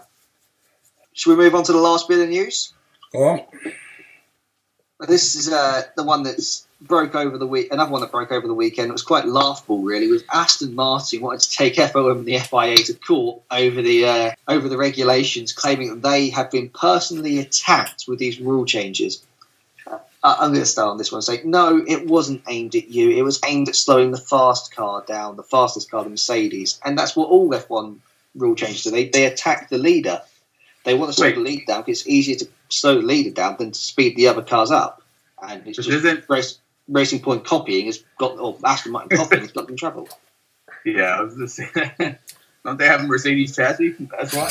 Should 1.12 1.30
we 1.30 1.44
move 1.44 1.54
on 1.54 1.64
to 1.64 1.72
the 1.72 1.78
last 1.78 2.08
bit 2.08 2.20
of 2.20 2.28
news? 2.28 2.74
Oh, 3.14 3.46
This 5.08 5.34
is 5.34 5.50
uh, 5.50 5.82
the 5.96 6.02
one 6.04 6.22
that's 6.24 6.65
broke 6.80 7.14
over 7.14 7.38
the 7.38 7.46
week. 7.46 7.72
Another 7.72 7.90
one 7.90 8.00
that 8.02 8.12
broke 8.12 8.32
over 8.32 8.46
the 8.46 8.54
weekend. 8.54 8.88
It 8.88 8.92
was 8.92 9.02
quite 9.02 9.26
laughable, 9.26 9.82
really. 9.82 10.08
Was 10.08 10.24
Aston 10.32 10.74
Martin 10.74 11.20
wanted 11.20 11.40
to 11.40 11.50
take 11.50 11.74
FOM 11.76 12.18
and 12.18 12.26
the 12.26 12.38
FIA 12.38 12.76
to 12.76 12.94
court 12.94 13.42
over 13.50 13.82
the 13.82 14.06
uh, 14.06 14.30
over 14.48 14.68
the 14.68 14.76
regulations, 14.76 15.52
claiming 15.52 15.88
that 15.88 16.02
they 16.02 16.30
have 16.30 16.50
been 16.50 16.68
personally 16.68 17.38
attacked 17.38 18.04
with 18.06 18.18
these 18.18 18.40
rule 18.40 18.64
changes. 18.64 19.24
Uh, 19.86 19.98
I'm 20.22 20.50
going 20.50 20.60
to 20.60 20.66
start 20.66 20.88
on 20.88 20.98
this 20.98 21.12
one. 21.12 21.18
and 21.18 21.24
Say 21.24 21.40
no, 21.44 21.84
it 21.86 22.06
wasn't 22.06 22.42
aimed 22.48 22.74
at 22.74 22.88
you. 22.88 23.10
It 23.10 23.22
was 23.22 23.40
aimed 23.46 23.68
at 23.68 23.76
slowing 23.76 24.10
the 24.10 24.18
fast 24.18 24.74
car 24.74 25.04
down, 25.06 25.36
the 25.36 25.42
fastest 25.42 25.90
car, 25.90 26.02
the 26.02 26.10
Mercedes, 26.10 26.80
and 26.84 26.98
that's 26.98 27.14
what 27.14 27.28
all 27.28 27.48
F1 27.50 27.98
rule 28.34 28.54
changes 28.54 28.82
do. 28.82 28.90
They 28.90 29.08
they 29.08 29.26
attack 29.26 29.68
the 29.68 29.78
leader. 29.78 30.20
They 30.84 30.94
want 30.94 31.10
to 31.10 31.16
slow 31.16 31.26
Wait. 31.26 31.34
the 31.34 31.40
lead 31.40 31.66
down 31.66 31.80
because 31.82 32.00
it's 32.00 32.08
easier 32.08 32.36
to 32.36 32.48
slow 32.68 32.96
the 33.00 33.06
leader 33.06 33.30
down 33.30 33.56
than 33.58 33.72
to 33.72 33.78
speed 33.78 34.16
the 34.16 34.28
other 34.28 34.42
cars 34.42 34.70
up. 34.70 35.02
And 35.42 35.66
it's 35.66 35.76
But 35.76 35.84
just 35.84 36.04
isn't 36.04 36.24
race, 36.28 36.58
Racing 36.88 37.20
Point 37.20 37.44
copying 37.44 37.86
has 37.86 38.02
got, 38.18 38.38
or 38.38 38.56
Aston 38.64 38.92
Martin 38.92 39.16
copying 39.16 39.42
has 39.42 39.52
got 39.52 39.62
them 39.62 39.72
in 39.72 39.76
trouble. 39.76 40.08
yeah, 40.84 41.18
I 41.18 41.22
was 41.22 41.36
just 41.36 41.56
saying. 41.56 42.16
Don't 42.64 42.78
they 42.78 42.86
have 42.86 43.00
a 43.00 43.06
Mercedes 43.06 43.54
chassis? 43.54 43.94
That's 44.10 44.34
why. 44.34 44.50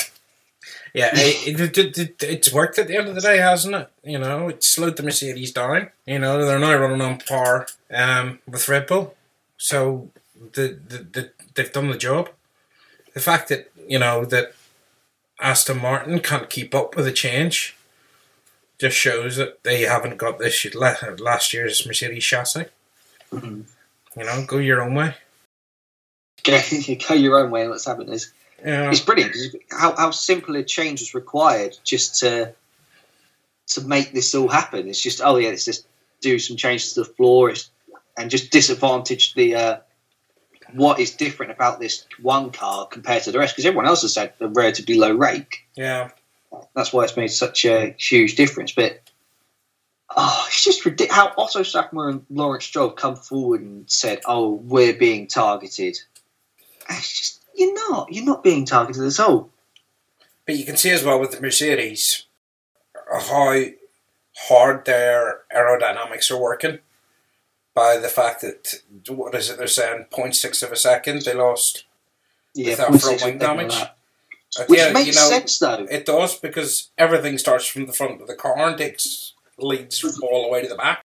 Yeah, 0.93 1.11
it, 1.13 1.59
it, 1.59 1.77
it, 1.77 1.97
it, 1.97 2.23
it's 2.23 2.53
worked 2.53 2.79
at 2.79 2.87
the 2.87 2.95
end 2.95 3.09
of 3.09 3.15
the 3.15 3.21
day, 3.21 3.37
hasn't 3.37 3.75
it? 3.75 3.89
You 4.03 4.17
know, 4.17 4.47
it 4.47 4.63
slowed 4.63 4.95
the 4.95 5.03
Mercedes 5.03 5.51
down. 5.51 5.89
You 6.05 6.19
know, 6.19 6.45
they're 6.45 6.57
now 6.57 6.75
running 6.75 7.01
on 7.01 7.19
par 7.19 7.67
um, 7.93 8.39
with 8.47 8.67
Red 8.69 8.87
Bull. 8.87 9.15
So 9.57 10.09
the, 10.53 10.79
the, 10.87 10.97
the, 11.11 11.31
they've 11.53 11.71
done 11.71 11.89
the 11.89 11.97
job. 11.97 12.29
The 13.13 13.19
fact 13.19 13.49
that, 13.49 13.69
you 13.87 13.99
know, 13.99 14.25
that 14.25 14.53
Aston 15.39 15.81
Martin 15.81 16.19
can't 16.19 16.49
keep 16.49 16.73
up 16.73 16.95
with 16.95 17.05
the 17.05 17.11
change 17.11 17.75
just 18.79 18.97
shows 18.97 19.37
that 19.37 19.63
they 19.63 19.81
haven't 19.81 20.17
got 20.17 20.39
this 20.39 20.65
last 20.75 21.53
year's 21.53 21.85
Mercedes 21.85 22.23
chassis. 22.25 22.65
Mhm. 23.31 23.65
You 24.17 24.23
know, 24.23 24.45
go 24.47 24.57
your 24.57 24.81
own 24.81 24.95
way. 24.95 25.15
Go, 26.43 27.15
your 27.15 27.39
own 27.39 27.49
way 27.49 27.63
and 27.63 27.71
let's 27.71 27.85
have 27.85 27.99
it. 27.99 28.07
It's, 28.09 28.31
Yeah. 28.63 28.91
it's 28.91 28.99
brilliant 28.99 29.35
how, 29.71 29.95
how 29.95 30.11
simple 30.11 30.55
a 30.55 30.63
change 30.63 31.01
is 31.01 31.13
required 31.15 31.75
just 31.83 32.19
to 32.19 32.53
to 33.67 33.81
make 33.81 34.13
this 34.13 34.35
all 34.35 34.47
happen. 34.47 34.87
It's 34.87 35.01
just, 35.01 35.21
oh 35.23 35.37
yeah, 35.37 35.49
let's 35.49 35.65
just 35.65 35.87
do 36.21 36.37
some 36.37 36.55
changes 36.55 36.93
to 36.93 36.99
the 37.01 37.09
floor 37.09 37.49
it's, 37.49 37.71
and 38.15 38.29
just 38.29 38.51
disadvantage 38.51 39.33
the 39.33 39.55
uh, 39.55 39.77
what 40.73 40.99
is 40.99 41.11
different 41.15 41.51
about 41.51 41.79
this 41.79 42.05
one 42.21 42.51
car 42.51 42.85
compared 42.87 43.23
to 43.23 43.31
the 43.31 43.39
rest 43.39 43.55
because 43.55 43.65
everyone 43.65 43.87
else 43.87 44.03
has 44.03 44.15
had 44.15 44.33
a 44.39 44.47
relatively 44.47 44.95
low 44.99 45.13
rake. 45.13 45.65
Yeah. 45.75 46.11
That's 46.75 46.93
why 46.93 47.03
it's 47.03 47.17
made 47.17 47.31
such 47.31 47.65
a 47.65 47.95
huge 47.97 48.35
difference. 48.35 48.71
But 48.71 49.01
oh, 50.15 50.45
it's 50.47 50.63
just 50.63 50.85
ridiculous 50.85 51.15
how 51.15 51.33
Otto 51.37 51.61
Sackmer 51.61 52.09
and 52.09 52.25
Lawrence 52.29 52.65
Stroll 52.65 52.91
come 52.91 53.15
forward 53.15 53.61
and 53.61 53.89
said, 53.89 54.21
"Oh, 54.25 54.53
we're 54.53 54.93
being 54.93 55.27
targeted." 55.27 55.97
It's 56.89 57.19
just 57.19 57.43
you're 57.55 57.73
not. 57.89 58.11
You're 58.11 58.25
not 58.25 58.43
being 58.43 58.65
targeted 58.65 59.03
at 59.03 59.19
all. 59.19 59.49
But 60.45 60.57
you 60.57 60.65
can 60.65 60.77
see 60.77 60.91
as 60.91 61.03
well 61.03 61.19
with 61.19 61.31
the 61.31 61.41
Mercedes 61.41 62.25
how 63.09 63.63
hard 64.37 64.85
their 64.85 65.41
aerodynamics 65.55 66.29
are 66.29 66.37
working 66.37 66.79
by 67.73 67.97
the 67.97 68.07
fact 68.07 68.41
that 68.41 68.81
what 69.07 69.35
is 69.35 69.49
it 69.49 69.57
they're 69.57 69.67
saying 69.67 70.05
0.6 70.11 70.63
of 70.63 70.71
a 70.71 70.75
second 70.75 71.21
they 71.23 71.33
lost 71.33 71.85
Yeah, 72.53 72.71
Without 72.71 73.01
front 73.01 73.23
wing 73.23 73.37
damage. 73.37 73.75
Uh, 74.59 74.63
which 74.67 74.79
yeah, 74.79 74.91
makes 74.93 75.07
you 75.07 75.13
know, 75.13 75.29
sense 75.29 75.59
though. 75.59 75.85
it 75.89 76.05
does 76.05 76.37
because 76.39 76.89
everything 76.97 77.37
starts 77.37 77.65
from 77.65 77.85
the 77.87 77.93
front 77.93 78.21
of 78.21 78.27
the 78.27 78.35
car 78.35 78.57
and 78.69 78.77
takes 78.77 79.33
leads 79.57 80.03
all 80.21 80.43
the 80.43 80.49
way 80.49 80.61
to 80.61 80.67
the 80.67 80.75
back 80.75 81.03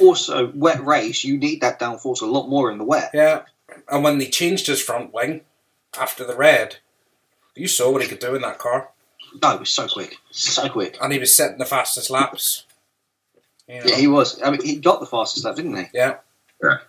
Also, 0.00 0.50
wet 0.54 0.84
race, 0.84 1.24
you 1.24 1.36
need 1.38 1.60
that 1.60 1.78
downforce 1.80 2.22
a 2.22 2.26
lot 2.26 2.48
more 2.48 2.70
in 2.70 2.78
the 2.78 2.84
wet. 2.84 3.10
yeah 3.14 3.42
and 3.88 4.02
when 4.04 4.18
they 4.18 4.26
changed 4.28 4.66
his 4.66 4.80
front 4.82 5.12
wing 5.12 5.42
after 5.98 6.24
the 6.26 6.36
red 6.36 6.76
you 7.54 7.68
saw 7.68 7.90
what 7.90 8.02
he 8.02 8.08
could 8.08 8.18
do 8.18 8.34
in 8.34 8.42
that 8.42 8.58
car 8.58 8.88
No, 9.42 9.54
it 9.54 9.60
was 9.60 9.70
so 9.70 9.86
quick, 9.88 10.16
so 10.30 10.68
quick. 10.68 10.96
and 11.02 11.12
he 11.12 11.18
was 11.18 11.34
setting 11.34 11.58
the 11.58 11.64
fastest 11.66 12.08
laps 12.10 12.64
you 13.68 13.76
know? 13.80 13.84
Yeah, 13.86 13.96
he 13.96 14.06
was. 14.06 14.40
I 14.42 14.50
mean, 14.50 14.62
he 14.62 14.76
got 14.76 15.00
the 15.00 15.06
fastest 15.06 15.44
lap, 15.46 15.56
didn't 15.56 15.74
he? 15.76 15.84
yeah 15.94 16.16
But 16.60 16.80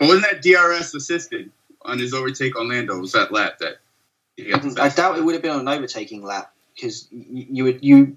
wasn't 0.00 0.24
that 0.30 0.42
DRS 0.42 0.92
assisted 0.94 1.50
on 1.82 1.98
his 2.00 2.12
overtake 2.14 2.58
on 2.58 2.68
Lando? 2.68 2.98
Was 2.98 3.12
that 3.12 3.30
lap 3.32 3.58
that? 3.60 3.78
He 4.44 4.50
got 4.50 4.62
the 4.62 4.80
I 4.82 4.88
doubt 4.88 5.18
it 5.18 5.24
would 5.24 5.34
have 5.34 5.42
been 5.42 5.52
on 5.52 5.60
an 5.60 5.68
overtaking 5.68 6.22
lap 6.22 6.52
because 6.74 7.08
you, 7.10 7.46
you 7.50 7.64
would 7.64 7.84
you 7.84 8.16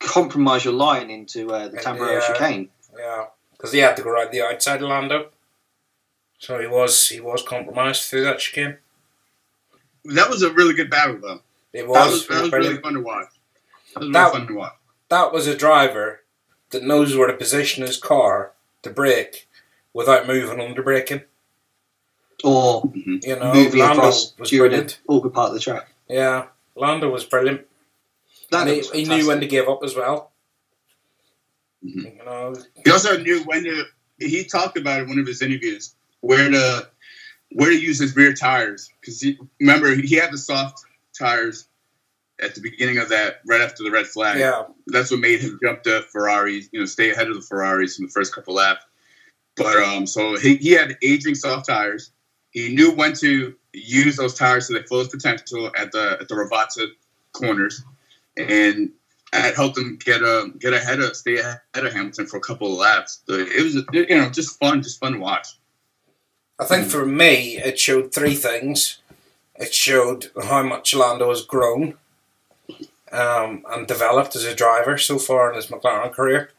compromise 0.00 0.64
your 0.64 0.74
line 0.74 1.10
into 1.10 1.50
uh, 1.52 1.68
the 1.68 1.76
Yeah. 1.76 1.82
Tamburello 1.82 2.26
chicane. 2.26 2.68
Yeah, 2.98 3.26
because 3.52 3.72
he 3.72 3.78
had 3.78 3.96
to 3.96 4.02
go 4.02 4.10
around 4.10 4.32
the 4.32 4.42
outside 4.42 4.82
of 4.82 4.88
Lando, 4.88 5.28
so 6.38 6.58
he 6.58 6.66
was 6.66 7.08
he 7.08 7.20
was 7.20 7.42
compromised 7.42 8.02
through 8.04 8.24
that 8.24 8.38
chicane. 8.40 8.78
That 10.04 10.28
was 10.30 10.42
a 10.42 10.52
really 10.52 10.74
good 10.74 10.90
battle, 10.90 11.18
though. 11.20 11.40
It 11.72 11.82
That 11.82 11.88
was, 11.88 12.10
was, 12.12 12.28
that 12.28 12.42
was 12.42 12.52
really- 12.52 12.68
really 12.70 12.80
fun 12.80 12.94
to 12.94 13.00
watch. 13.00 13.28
That 13.94 14.00
was 14.00 14.08
really 14.08 14.12
That- 14.12 14.32
fun 14.32 14.46
to 14.48 14.54
watch. 14.54 14.72
that 15.08 15.32
was 15.32 15.46
a 15.46 15.56
driver 15.56 16.22
that 16.70 16.82
knows 16.82 17.16
where 17.16 17.26
to 17.28 17.34
position 17.34 17.86
his 17.86 17.96
car 17.98 18.52
to 18.82 18.90
brake 18.90 19.48
without 19.92 20.26
moving 20.26 20.60
under 20.60 20.82
braking. 20.82 21.22
Or 22.44 22.82
You 22.94 23.36
know, 23.38 23.52
moving 23.54 23.80
Lando 23.80 23.98
across 23.98 24.36
was 24.38 24.50
during 24.50 24.70
brilliant. 24.70 24.92
an 25.08 25.14
awkward 25.14 25.34
part 25.34 25.48
of 25.48 25.54
the 25.54 25.60
track. 25.60 25.88
Yeah, 26.08 26.46
Lando 26.74 27.10
was 27.10 27.24
brilliant. 27.24 27.66
That 28.50 28.66
he, 28.66 28.78
was 28.78 28.90
he 28.90 29.04
knew 29.04 29.26
when 29.28 29.40
to 29.40 29.46
give 29.46 29.68
up 29.68 29.80
as 29.84 29.94
well. 29.94 30.32
Mhm. 31.84 32.16
You 32.18 32.24
know, 32.24 32.54
He 32.84 32.90
also 32.90 33.16
knew 33.18 33.42
when 33.44 33.64
to. 33.64 33.84
He 34.18 34.44
talked 34.44 34.76
about 34.76 35.00
it 35.00 35.02
in 35.04 35.08
one 35.08 35.18
of 35.18 35.26
his 35.26 35.40
interviews 35.40 35.94
where 36.20 36.50
to 36.50 36.88
where 37.52 37.70
to 37.70 37.76
use 37.80 37.98
his 37.98 38.14
rear 38.14 38.34
tires 38.34 38.90
because 39.00 39.24
remember 39.58 39.94
he 39.94 40.14
had 40.16 40.30
the 40.32 40.36
soft 40.38 40.84
tires 41.18 41.66
at 42.42 42.54
the 42.54 42.60
beginning 42.60 42.98
of 42.98 43.08
that 43.08 43.40
right 43.46 43.60
after 43.62 43.82
the 43.82 43.90
red 43.90 44.06
flag. 44.06 44.38
yeah, 44.38 44.64
That's 44.86 45.10
what 45.10 45.20
made 45.20 45.40
him 45.40 45.58
jump 45.62 45.82
to 45.84 46.02
Ferraris. 46.12 46.68
You 46.72 46.80
know, 46.80 46.86
stay 46.86 47.10
ahead 47.10 47.28
of 47.28 47.34
the 47.34 47.40
Ferraris 47.42 47.98
in 47.98 48.06
the 48.06 48.10
first 48.12 48.34
couple 48.34 48.54
laps. 48.54 48.84
But 49.56 49.76
um, 49.76 50.06
so 50.06 50.36
he, 50.38 50.56
he 50.56 50.70
had 50.72 50.96
aging 51.02 51.34
soft 51.34 51.66
tires. 51.66 52.12
He 52.50 52.74
knew 52.74 52.92
when 52.92 53.14
to 53.14 53.54
use 53.72 54.16
those 54.16 54.34
tires 54.34 54.66
to 54.66 54.74
their 54.74 54.84
fullest 54.84 55.12
potential 55.12 55.70
at 55.76 55.92
the 55.92 56.18
at 56.20 56.28
the 56.28 56.34
Rivazza 56.34 56.88
corners, 57.32 57.82
and 58.36 58.90
that 59.32 59.54
helped 59.54 59.78
him 59.78 59.98
get 60.04 60.22
a 60.22 60.50
get 60.58 60.72
ahead 60.72 61.00
of 61.00 61.16
stay 61.16 61.38
ahead 61.38 61.60
of 61.74 61.92
Hamilton 61.92 62.26
for 62.26 62.36
a 62.36 62.40
couple 62.40 62.72
of 62.72 62.78
laps. 62.78 63.22
So 63.26 63.34
it 63.34 63.62
was 63.62 63.74
you 63.92 64.16
know 64.16 64.30
just 64.30 64.58
fun, 64.58 64.82
just 64.82 64.98
fun 65.00 65.12
to 65.12 65.18
watch. 65.18 65.48
I 66.58 66.64
think 66.64 66.88
for 66.88 67.06
me 67.06 67.56
it 67.56 67.78
showed 67.78 68.12
three 68.12 68.34
things. 68.34 68.98
It 69.54 69.72
showed 69.72 70.30
how 70.42 70.62
much 70.62 70.94
Lando 70.94 71.28
has 71.28 71.42
grown 71.42 71.94
um, 73.12 73.64
and 73.70 73.86
developed 73.86 74.34
as 74.34 74.44
a 74.44 74.54
driver 74.54 74.96
so 74.98 75.18
far 75.18 75.50
in 75.50 75.56
his 75.56 75.66
McLaren 75.66 76.12
career. 76.12 76.50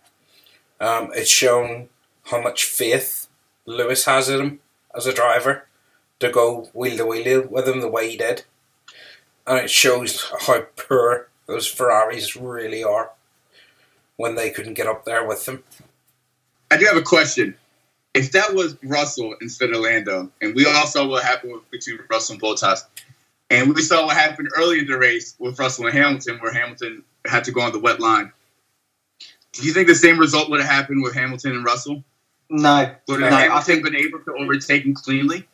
Um, 0.79 1.11
it's 1.13 1.29
shown 1.29 1.89
how 2.25 2.41
much 2.41 2.65
faith 2.65 3.27
Lewis 3.65 4.05
has 4.05 4.29
in 4.29 4.39
him 4.39 4.59
as 4.95 5.05
a 5.07 5.13
driver 5.13 5.67
to 6.21 6.29
go 6.31 6.69
wheel 6.73 6.97
to 6.97 7.05
wheel 7.05 7.47
with 7.49 7.67
him 7.67 7.81
the 7.81 7.89
way 7.89 8.09
he 8.09 8.17
did. 8.17 8.43
And 9.45 9.59
it 9.59 9.69
shows 9.69 10.31
how 10.39 10.61
poor 10.77 11.27
those 11.47 11.67
Ferraris 11.67 12.35
really 12.35 12.83
are 12.83 13.11
when 14.15 14.35
they 14.35 14.51
couldn't 14.51 14.75
get 14.75 14.87
up 14.87 15.03
there 15.03 15.27
with 15.27 15.45
them. 15.45 15.63
I 16.69 16.77
do 16.77 16.85
have 16.85 16.95
a 16.97 17.01
question. 17.01 17.55
If 18.13 18.31
that 18.33 18.53
was 18.53 18.77
Russell 18.83 19.35
instead 19.41 19.71
of 19.71 19.81
Lando, 19.81 20.31
and 20.41 20.55
we 20.55 20.65
all 20.65 20.85
saw 20.85 21.07
what 21.07 21.23
happened 21.23 21.53
with, 21.53 21.71
between 21.71 21.99
Russell 22.09 22.33
and 22.33 22.41
Bottas, 22.41 22.83
and 23.49 23.73
we 23.73 23.81
saw 23.81 24.05
what 24.05 24.15
happened 24.15 24.49
early 24.55 24.79
in 24.79 24.87
the 24.87 24.97
race 24.97 25.35
with 25.39 25.59
Russell 25.59 25.87
and 25.87 25.97
Hamilton, 25.97 26.37
where 26.39 26.53
Hamilton 26.53 27.03
had 27.25 27.43
to 27.45 27.51
go 27.51 27.61
on 27.61 27.71
the 27.71 27.79
wet 27.79 27.99
line. 27.99 28.31
Do 29.53 29.63
you 29.63 29.73
think 29.73 29.87
the 29.87 29.95
same 29.95 30.19
result 30.19 30.49
would 30.49 30.61
have 30.61 30.69
happened 30.69 31.03
with 31.03 31.13
Hamilton 31.13 31.53
and 31.53 31.65
Russell? 31.65 32.03
No, 32.49 32.93
Would 33.07 33.21
no, 33.21 33.25
have 33.25 33.33
I 33.33 33.41
Hamilton 33.43 33.63
think 33.65 33.83
been 33.83 33.95
able 33.95 34.19
to 34.19 34.33
overtake 34.35 34.85
him 34.85 34.93
cleanly? 34.93 35.47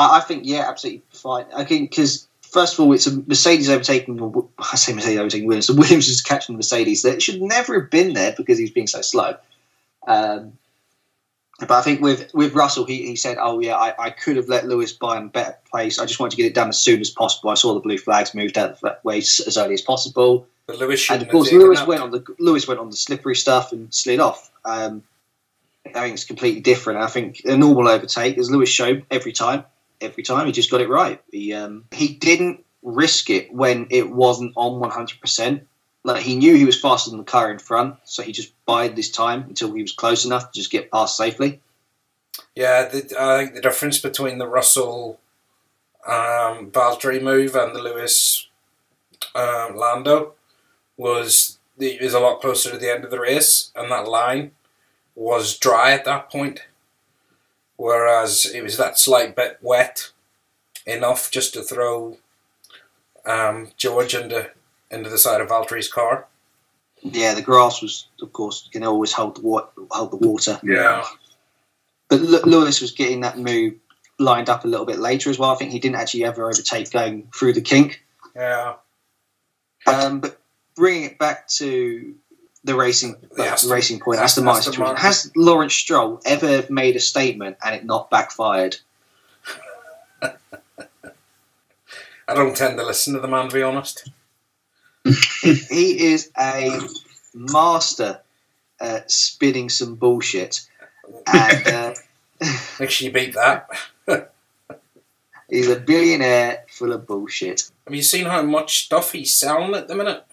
I, 0.00 0.18
I 0.18 0.20
think 0.20 0.44
yeah, 0.46 0.68
absolutely 0.68 1.02
fine. 1.10 1.46
I 1.54 1.64
think 1.64 1.90
because 1.90 2.26
first 2.42 2.74
of 2.74 2.80
all, 2.80 2.92
it's 2.92 3.06
a 3.06 3.22
Mercedes 3.26 3.68
overtaking. 3.68 4.18
or 4.20 4.48
I 4.58 4.76
say 4.76 4.92
Mercedes 4.92 5.18
overtaking 5.18 5.46
Williams. 5.46 5.66
So 5.66 5.74
Williams 5.74 6.08
is 6.08 6.20
catching 6.22 6.54
the 6.54 6.58
Mercedes 6.58 7.02
that 7.02 7.22
should 7.22 7.40
never 7.40 7.80
have 7.80 7.90
been 7.90 8.14
there 8.14 8.34
because 8.36 8.58
he's 8.58 8.70
being 8.70 8.86
so 8.86 9.02
slow. 9.02 9.36
Um, 10.06 10.52
but 11.60 11.72
I 11.72 11.82
think 11.82 12.00
with 12.00 12.32
with 12.32 12.54
Russell, 12.54 12.86
he, 12.86 13.06
he 13.06 13.16
said, 13.16 13.36
"Oh 13.38 13.60
yeah, 13.60 13.76
I, 13.76 14.06
I 14.06 14.10
could 14.10 14.36
have 14.36 14.48
let 14.48 14.66
Lewis 14.66 14.92
by 14.92 15.18
him 15.18 15.26
a 15.26 15.28
better 15.28 15.58
place. 15.70 15.98
I 15.98 16.06
just 16.06 16.18
wanted 16.18 16.30
to 16.30 16.36
get 16.38 16.46
it 16.46 16.54
done 16.54 16.70
as 16.70 16.78
soon 16.78 17.00
as 17.00 17.10
possible. 17.10 17.50
I 17.50 17.54
saw 17.54 17.74
the 17.74 17.80
blue 17.80 17.98
flags 17.98 18.34
moved 18.34 18.56
out 18.56 18.80
the 18.80 18.96
way 19.02 19.18
as 19.18 19.56
early 19.58 19.74
as 19.74 19.82
possible." 19.82 20.46
But 20.66 20.78
Lewis 20.78 21.10
and 21.10 21.22
of 21.22 21.28
course 21.28 21.52
Lewis 21.52 21.86
went 21.86 22.00
on 22.02 22.12
the 22.12 22.24
Lewis 22.38 22.66
went 22.66 22.80
on 22.80 22.88
the 22.88 22.96
slippery 22.96 23.36
stuff 23.36 23.72
and 23.72 23.92
slid 23.92 24.20
off. 24.20 24.50
Um, 24.64 25.02
I 25.86 26.00
think 26.00 26.14
it's 26.14 26.24
completely 26.24 26.60
different. 26.60 27.00
I 27.00 27.08
think 27.08 27.42
a 27.44 27.56
normal 27.56 27.88
overtake, 27.88 28.38
as 28.38 28.50
Lewis 28.50 28.68
showed 28.68 29.04
every 29.10 29.32
time, 29.32 29.64
every 30.00 30.22
time 30.22 30.46
he 30.46 30.52
just 30.52 30.70
got 30.70 30.80
it 30.80 30.88
right. 30.88 31.20
He 31.30 31.52
um, 31.54 31.84
he 31.92 32.08
didn't 32.14 32.64
risk 32.82 33.30
it 33.30 33.52
when 33.52 33.86
it 33.90 34.10
wasn't 34.10 34.52
on 34.56 34.80
one 34.80 34.90
hundred 34.90 35.20
percent. 35.20 35.66
like 36.04 36.22
he 36.22 36.36
knew 36.36 36.54
he 36.54 36.64
was 36.64 36.80
faster 36.80 37.10
than 37.10 37.18
the 37.18 37.24
car 37.24 37.50
in 37.50 37.58
front, 37.58 37.96
so 38.04 38.22
he 38.22 38.32
just 38.32 38.52
bided 38.64 38.96
his 38.96 39.10
time 39.10 39.42
until 39.42 39.72
he 39.72 39.82
was 39.82 39.92
close 39.92 40.24
enough 40.24 40.50
to 40.50 40.58
just 40.58 40.70
get 40.70 40.90
past 40.90 41.16
safely. 41.16 41.60
Yeah, 42.54 42.88
the, 42.88 43.14
I 43.18 43.38
think 43.38 43.54
the 43.54 43.60
difference 43.60 43.98
between 43.98 44.38
the 44.38 44.46
Russell 44.46 45.20
um, 46.06 46.70
Valtteri 46.70 47.22
move 47.22 47.54
and 47.54 47.74
the 47.74 47.82
Lewis 47.82 48.48
um, 49.34 49.76
Lando 49.76 50.34
was 50.96 51.58
it 51.78 52.00
was 52.00 52.14
a 52.14 52.20
lot 52.20 52.40
closer 52.40 52.70
to 52.70 52.78
the 52.78 52.92
end 52.92 53.04
of 53.04 53.10
the 53.10 53.20
race, 53.20 53.70
and 53.74 53.90
that 53.90 54.08
line 54.08 54.52
was 55.14 55.58
dry 55.58 55.92
at 55.92 56.04
that 56.04 56.30
point, 56.30 56.66
whereas 57.80 58.44
it 58.44 58.62
was 58.62 58.76
that 58.76 58.98
slight 58.98 59.34
bit 59.34 59.56
wet 59.62 60.10
enough 60.84 61.30
just 61.30 61.54
to 61.54 61.62
throw 61.62 62.18
um, 63.24 63.70
George 63.78 64.14
into 64.14 64.50
into 64.90 65.08
the 65.08 65.16
side 65.16 65.40
of 65.40 65.48
Valtteri's 65.48 65.88
car. 65.90 66.26
Yeah, 67.02 67.32
the 67.32 67.40
grass 67.40 67.80
was, 67.80 68.08
of 68.20 68.32
course, 68.34 68.68
going 68.72 68.82
to 68.82 68.88
always 68.88 69.12
hold 69.12 69.36
the 69.36 69.40
wa- 69.40 69.68
hold 69.90 70.10
the 70.10 70.16
water. 70.16 70.60
Yeah. 70.62 71.04
But 72.08 72.20
Lewis 72.20 72.82
was 72.82 72.90
getting 72.90 73.20
that 73.20 73.38
move 73.38 73.74
lined 74.18 74.50
up 74.50 74.64
a 74.64 74.68
little 74.68 74.84
bit 74.84 74.98
later 74.98 75.30
as 75.30 75.38
well. 75.38 75.50
I 75.50 75.54
think 75.54 75.70
he 75.70 75.78
didn't 75.78 75.96
actually 75.96 76.24
ever 76.24 76.50
overtake 76.50 76.90
going 76.90 77.28
through 77.34 77.54
the 77.54 77.62
kink. 77.62 78.04
Yeah, 78.36 78.74
Um, 79.86 80.20
but 80.20 80.38
bringing 80.74 81.04
it 81.04 81.18
back 81.18 81.48
to 81.48 82.14
the 82.64 82.74
racing, 82.74 83.16
The 83.36 83.42
uh, 83.42 83.46
Aston- 83.46 83.68
the 83.68 83.74
racing 83.74 84.00
point, 84.00 84.20
Aston- 84.20 84.24
Aston 84.24 84.44
Martin 84.44 84.58
Aston 84.58 84.72
situation. 84.72 84.94
Martin. 84.94 85.06
Has 85.06 85.32
Lawrence 85.36 85.74
Stroll 85.74 86.20
ever 86.24 86.64
made 86.70 86.96
a 86.96 87.00
statement 87.00 87.56
and 87.64 87.74
it 87.74 87.84
not 87.84 88.10
backfired? 88.10 88.76
I 90.22 90.34
don't 92.34 92.56
tend 92.56 92.78
to 92.78 92.86
listen 92.86 93.14
to 93.14 93.20
the 93.20 93.28
man, 93.28 93.48
to 93.48 93.54
be 93.54 93.62
honest. 93.62 94.08
he 95.04 96.12
is 96.12 96.30
a 96.38 96.78
master 97.34 98.20
at 98.80 99.10
spinning 99.10 99.68
some 99.68 99.96
bullshit, 99.96 100.60
and 101.26 101.66
uh, 101.66 101.94
Make 102.78 102.90
sure 102.90 103.06
you 103.06 103.12
beat 103.12 103.34
that. 103.34 103.68
he's 105.48 105.68
a 105.68 105.80
billionaire 105.80 106.64
full 106.68 106.92
of 106.92 107.06
bullshit. 107.06 107.70
Have 107.86 107.94
you 107.94 108.02
seen 108.02 108.26
how 108.26 108.42
much 108.42 108.84
stuff 108.84 109.12
he's 109.12 109.36
selling 109.36 109.74
at 109.74 109.88
the 109.88 109.96
minute? 109.96 110.24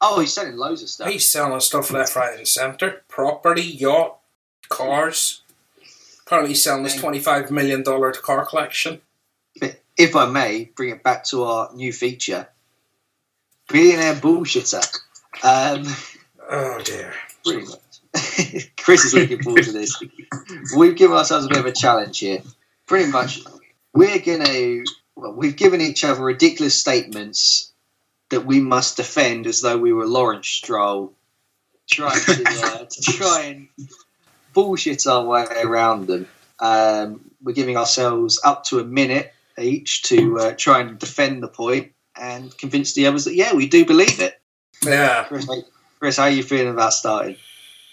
Oh, 0.00 0.20
he's 0.20 0.34
selling 0.34 0.56
loads 0.56 0.82
of 0.82 0.88
stuff. 0.90 1.08
He's 1.08 1.28
selling 1.28 1.60
stuff 1.60 1.90
left, 1.90 2.14
right, 2.16 2.36
and 2.36 2.46
centre. 2.48 3.02
Property, 3.08 3.62
yacht, 3.62 4.18
cars. 4.68 5.42
Apparently, 6.26 6.50
he's 6.50 6.62
selling 6.62 6.84
his 6.84 6.96
$25 6.96 7.50
million 7.50 7.82
car 7.84 8.44
collection. 8.46 9.00
If 9.96 10.16
I 10.16 10.26
may, 10.26 10.70
bring 10.74 10.90
it 10.90 11.02
back 11.02 11.24
to 11.26 11.44
our 11.44 11.70
new 11.74 11.92
feature, 11.92 12.48
billionaire 13.68 14.14
bullshitter. 14.14 14.84
Um, 15.42 15.86
Oh, 16.50 16.80
dear. 16.82 17.14
pretty 17.44 17.66
much. 17.66 18.70
Chris 18.76 19.04
is 19.06 19.14
looking 19.14 19.42
forward 19.42 19.64
to 19.64 19.72
this. 19.72 19.98
We've 20.76 20.96
given 20.96 21.16
ourselves 21.16 21.46
a 21.46 21.48
bit 21.48 21.58
of 21.58 21.66
a 21.66 21.72
challenge 21.72 22.18
here. 22.18 22.42
Pretty 22.86 23.10
much, 23.10 23.40
we're 23.92 24.18
going 24.18 24.44
to. 24.44 24.84
Well, 25.16 25.32
we've 25.34 25.56
given 25.56 25.80
each 25.80 26.04
other 26.04 26.22
ridiculous 26.22 26.78
statements 26.78 27.72
that 28.30 28.44
we 28.46 28.60
must 28.60 28.96
defend 28.96 29.46
as 29.46 29.60
though 29.60 29.78
we 29.78 29.92
were 29.92 30.06
Lawrence 30.06 30.48
Stroll, 30.48 31.12
trying 31.88 32.20
to, 32.20 32.44
uh, 32.46 32.84
to 32.84 33.02
try 33.12 33.42
and 33.42 33.68
bullshit 34.52 35.06
our 35.06 35.24
way 35.24 35.46
around 35.62 36.06
them. 36.06 36.28
Um, 36.60 37.30
we're 37.42 37.52
giving 37.52 37.76
ourselves 37.76 38.40
up 38.42 38.64
to 38.64 38.78
a 38.80 38.84
minute 38.84 39.32
each 39.58 40.02
to 40.04 40.38
uh, 40.38 40.54
try 40.56 40.80
and 40.80 40.98
defend 40.98 41.42
the 41.42 41.48
point 41.48 41.92
and 42.16 42.56
convince 42.56 42.94
the 42.94 43.06
others 43.06 43.24
that 43.24 43.34
yeah, 43.34 43.54
we 43.54 43.68
do 43.68 43.84
believe 43.84 44.20
it. 44.20 44.40
Yeah. 44.84 45.24
Chris, 45.24 45.46
how- 45.46 45.62
Chris, 45.98 46.16
how 46.16 46.24
are 46.24 46.30
you 46.30 46.42
feeling 46.42 46.68
about 46.72 46.92
starting? 46.92 47.36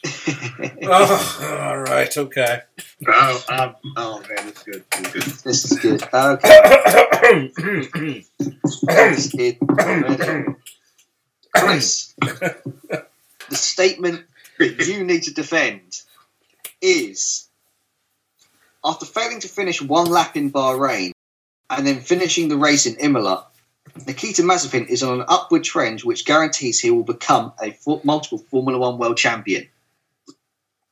Oh, 0.84 1.60
all 1.62 1.78
right, 1.80 2.16
okay. 2.18 2.62
Oh, 3.08 3.44
um, 3.50 3.76
oh 3.98 4.20
man, 4.22 4.48
it's 4.48 4.64
good. 4.64 4.84
It's 4.94 5.12
good. 5.12 5.24
this 5.24 5.72
is 5.72 5.80
good. 5.80 6.04
Okay, 6.14 7.52
this 8.88 9.26
is 9.26 9.34
ready. 9.34 9.58
Chris, 11.56 12.14
the 12.20 13.56
statement 13.56 14.26
that 14.58 14.88
you 14.88 15.04
need 15.04 15.24
to 15.24 15.34
defend 15.34 16.02
is 16.82 17.48
after 18.84 19.06
failing 19.06 19.40
to 19.42 19.48
finish 19.48 19.82
one 19.82 20.08
lap 20.08 20.36
in 20.36 20.52
Bahrain 20.52 21.12
and 21.70 21.86
then 21.86 22.02
finishing 22.02 22.48
the 22.50 22.58
race 22.58 22.86
in 22.86 22.96
Imola, 22.96 23.46
Nikita 24.08 24.42
Mazepin 24.42 24.88
is 24.88 25.04
on 25.04 25.20
an 25.22 25.26
upward 25.28 25.64
trend 25.64 26.02
which 26.02 26.26
guarantees 26.26 26.80
he 26.80 26.92
will 26.92 27.04
become 27.04 27.54
a 27.62 27.78
multiple 28.04 28.40
Formula 28.50 28.80
One 28.80 28.98
world 28.98 29.18
champion. 29.18 29.68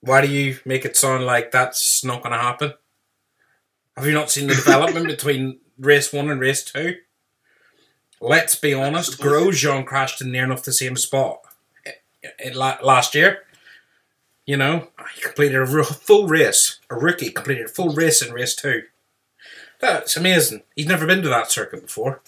Why 0.02 0.22
do 0.22 0.28
you 0.32 0.60
make 0.66 0.86
it 0.86 0.96
sound 0.96 1.26
like 1.26 1.52
that's 1.52 2.04
not 2.04 2.24
going 2.24 2.34
to 2.34 2.42
happen? 2.42 2.74
Have 3.98 4.06
you 4.08 4.14
not 4.14 4.32
seen 4.32 4.48
the 4.48 4.56
development 4.56 5.08
between 5.16 5.60
race 5.78 6.14
one 6.14 6.30
and 6.30 6.40
race 6.40 6.64
two? 6.64 6.96
Let's 8.22 8.56
be 8.56 8.74
honest, 8.74 9.20
Grosjean 9.20 9.86
crashed 9.86 10.22
in 10.22 10.32
near 10.32 10.44
enough 10.44 10.64
the 10.64 10.74
same 10.74 10.96
spot 10.98 11.40
eh, 11.86 11.92
eh, 12.24 12.50
i- 12.50 12.60
i- 12.60 12.82
last 12.82 13.16
year. 13.16 13.44
You 14.46 14.58
know, 14.58 14.90
he 15.16 15.22
completed 15.22 15.62
a 15.62 15.84
full 15.84 16.28
race. 16.28 16.80
A 16.90 16.96
rookie 16.96 17.30
completed 17.30 17.66
a 17.68 17.70
full 17.70 17.94
race 17.94 18.22
in 18.22 18.34
race 18.34 18.56
two. 18.56 18.84
That's 19.80 20.18
amazing. 20.18 20.64
He's 20.76 20.88
never 20.88 21.06
been 21.06 21.22
to 21.22 21.30
that 21.30 21.52
circuit 21.52 21.84
before. 21.84 22.22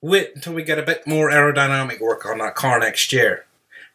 Wait 0.00 0.32
until 0.34 0.54
we 0.54 0.62
get 0.62 0.78
a 0.78 0.82
bit 0.82 1.06
more 1.06 1.30
aerodynamic 1.30 2.00
work 2.00 2.24
on 2.24 2.38
that 2.38 2.54
car 2.54 2.78
next 2.78 3.12
year. 3.12 3.44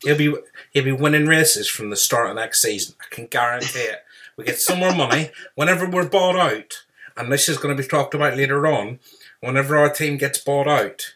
He'll 0.04 0.18
be 0.18 0.34
he'll 0.72 0.84
be 0.84 0.92
winning 0.92 1.26
races 1.26 1.68
from 1.68 1.90
the 1.90 1.96
start 1.96 2.30
of 2.30 2.36
next 2.36 2.62
season. 2.62 2.96
I 3.00 3.14
can 3.14 3.28
guarantee 3.28 3.80
it. 3.80 4.04
We 4.36 4.44
get 4.44 4.60
some 4.60 4.80
more 4.80 4.96
money 4.96 5.32
whenever 5.56 5.90
we're 5.90 6.08
bought 6.08 6.36
out, 6.36 6.84
and 7.16 7.32
this 7.32 7.50
is 7.50 7.58
going 7.58 7.76
to 7.76 7.82
be 7.82 7.88
talked 7.88 8.14
about 8.14 8.38
later 8.38 8.68
on. 8.68 9.00
Whenever 9.40 9.78
our 9.78 9.90
team 9.90 10.18
gets 10.18 10.40
bought 10.40 10.68
out, 10.68 11.16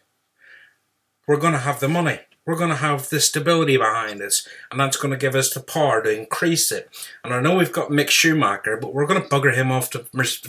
we're 1.28 1.38
going 1.38 1.54
to 1.54 1.60
have 1.60 1.80
the 1.80 1.88
money. 1.88 2.20
We're 2.46 2.58
going 2.58 2.70
to 2.72 2.76
have 2.76 3.10
the 3.10 3.20
stability 3.20 3.78
behind 3.78 4.22
us, 4.22 4.48
and 4.72 4.80
that's 4.80 4.98
going 4.98 5.12
to 5.12 5.18
give 5.18 5.36
us 5.36 5.54
the 5.54 5.60
power 5.60 6.02
to 6.02 6.18
increase 6.18 6.72
it. 6.72 6.90
And 7.24 7.34
I 7.34 7.40
know 7.40 7.56
we've 7.56 7.72
got 7.72 7.90
Mick 7.90 8.10
Schumacher, 8.10 8.78
but 8.78 8.94
we're 8.94 9.06
going 9.06 9.22
to 9.22 9.28
bugger 9.28 9.54
him 9.54 9.72
off 9.72 9.92
to 9.92 10.06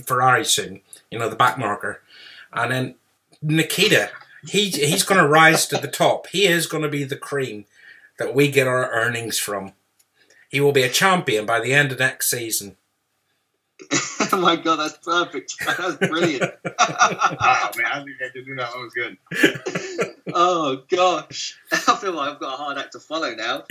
Ferrari 0.06 0.44
soon. 0.44 0.80
You 1.10 1.18
know, 1.18 1.28
the 1.28 1.36
back 1.36 1.58
marker, 1.58 2.00
and 2.52 2.72
then 2.72 2.94
Nikita. 3.42 4.10
He 4.44 4.70
he's 4.70 5.04
going 5.04 5.20
to 5.20 5.28
rise 5.28 5.66
to 5.66 5.76
the 5.76 5.86
top. 5.86 6.26
He 6.28 6.46
is 6.46 6.66
going 6.66 6.82
to 6.82 6.88
be 6.88 7.04
the 7.04 7.16
cream 7.16 7.64
that 8.18 8.34
we 8.34 8.50
get 8.50 8.66
our 8.66 8.90
earnings 8.90 9.38
from. 9.38 9.72
He 10.48 10.60
will 10.60 10.72
be 10.72 10.82
a 10.82 10.88
champion 10.90 11.46
by 11.46 11.60
the 11.60 11.72
end 11.74 11.92
of 11.92 11.98
next 11.98 12.30
season. 12.30 12.76
oh 14.32 14.36
my 14.38 14.54
god, 14.54 14.76
that's 14.76 14.98
perfect. 14.98 15.54
That's 15.66 15.96
brilliant. 15.96 16.42
Oh 17.44 17.70
man, 17.76 17.86
I 17.92 18.04
think 18.04 18.16
I 18.20 18.28
did 18.32 18.44
do 18.46 18.54
that. 18.56 18.70
That 18.70 18.78
was 18.78 18.92
good. 18.94 20.14
oh 20.34 20.82
gosh, 20.88 21.58
I 21.72 21.96
feel 21.96 22.12
like 22.12 22.30
I've 22.34 22.40
got 22.40 22.54
a 22.54 22.56
hard 22.56 22.78
act 22.78 22.92
to 22.92 23.00
follow 23.00 23.34
now. 23.34 23.64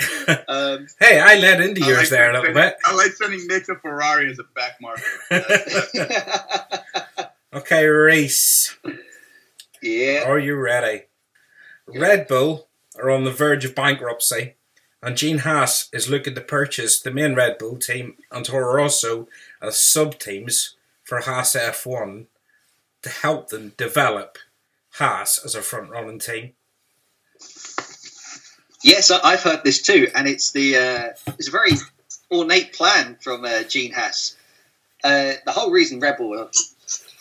Um, 0.48 0.88
Hey, 1.00 1.20
I 1.20 1.36
led 1.36 1.62
into 1.62 1.84
I 1.84 1.88
yours 1.88 1.98
like 2.00 2.10
there 2.10 2.30
a 2.32 2.34
little 2.34 2.54
sending- 2.54 2.64
bit. 2.64 2.76
I 2.84 2.96
like 2.96 3.12
sending 3.14 3.48
Nick 3.48 3.66
to 3.68 3.76
Ferrari 3.76 4.30
as 4.32 4.40
a 4.40 4.44
back 4.56 4.80
marker. 4.82 5.02
Okay, 7.54 7.86
Reese, 7.86 8.76
yeah, 9.82 10.24
are 10.26 10.40
you 10.40 10.56
ready? 10.56 11.04
Red 11.88 12.28
Bull 12.28 12.68
are 13.02 13.10
on 13.10 13.24
the 13.24 13.32
verge 13.32 13.66
of 13.66 13.76
bankruptcy, 13.76 14.56
and 15.02 15.18
Gene 15.18 15.40
Haas 15.40 15.90
is 15.92 16.10
looking 16.10 16.36
to 16.36 16.42
purchase 16.42 17.00
the 17.00 17.12
main 17.12 17.36
Red 17.36 17.58
Bull 17.58 17.78
team 17.78 18.16
and 18.32 18.46
Toro 18.46 18.76
Rosso 18.76 19.28
as 19.62 19.84
sub 19.84 20.20
teams 20.20 20.76
for 21.04 21.20
Haas 21.20 21.56
F1 21.56 22.26
to 23.02 23.10
help 23.10 23.50
them 23.50 23.74
develop 23.78 24.38
Haas 24.94 25.44
as 25.44 25.56
a 25.56 25.62
front 25.62 25.90
running 25.90 26.20
team. 26.20 26.54
yes, 28.84 29.10
I've 29.12 29.42
heard 29.42 29.64
this 29.64 29.82
too, 29.82 30.10
and 30.14 30.28
it's 30.28 30.52
the 30.52 30.76
uh, 30.76 31.34
it's 31.40 31.48
a 31.48 31.52
very 31.52 31.72
ornate 32.32 32.74
plan 32.74 33.18
from 33.22 33.44
uh, 33.46 33.64
Gene 33.64 33.94
Haas. 33.94 34.38
Uh, 35.04 35.34
the 35.46 35.52
whole 35.52 35.72
reason 35.72 36.00
Red 36.00 36.18
Bull 36.18 36.50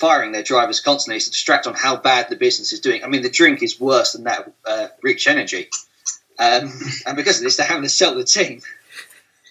firing 0.01 0.33
their 0.33 0.43
drivers 0.43 0.81
constantly 0.81 1.19
is 1.19 1.27
to 1.27 1.31
distract 1.31 1.67
on 1.67 1.75
how 1.75 1.95
bad 1.95 2.29
the 2.31 2.37
business 2.37 2.73
is 2.73 2.81
doing. 2.81 3.05
I 3.05 3.07
mean, 3.07 3.23
the 3.23 3.31
drink 3.31 3.63
is 3.63 3.79
worse 3.79 4.15
than 4.15 4.25
that 4.25 4.51
uh, 4.67 4.89
Rich 5.03 5.29
Energy, 5.29 5.69
um, 6.39 6.73
and 7.07 7.17
because 7.17 7.39
of 7.39 7.45
this, 7.45 7.57
they're 7.57 7.67
having 7.67 7.85
to 7.85 7.89
sell 7.89 8.15
the 8.15 8.25
team. 8.25 8.63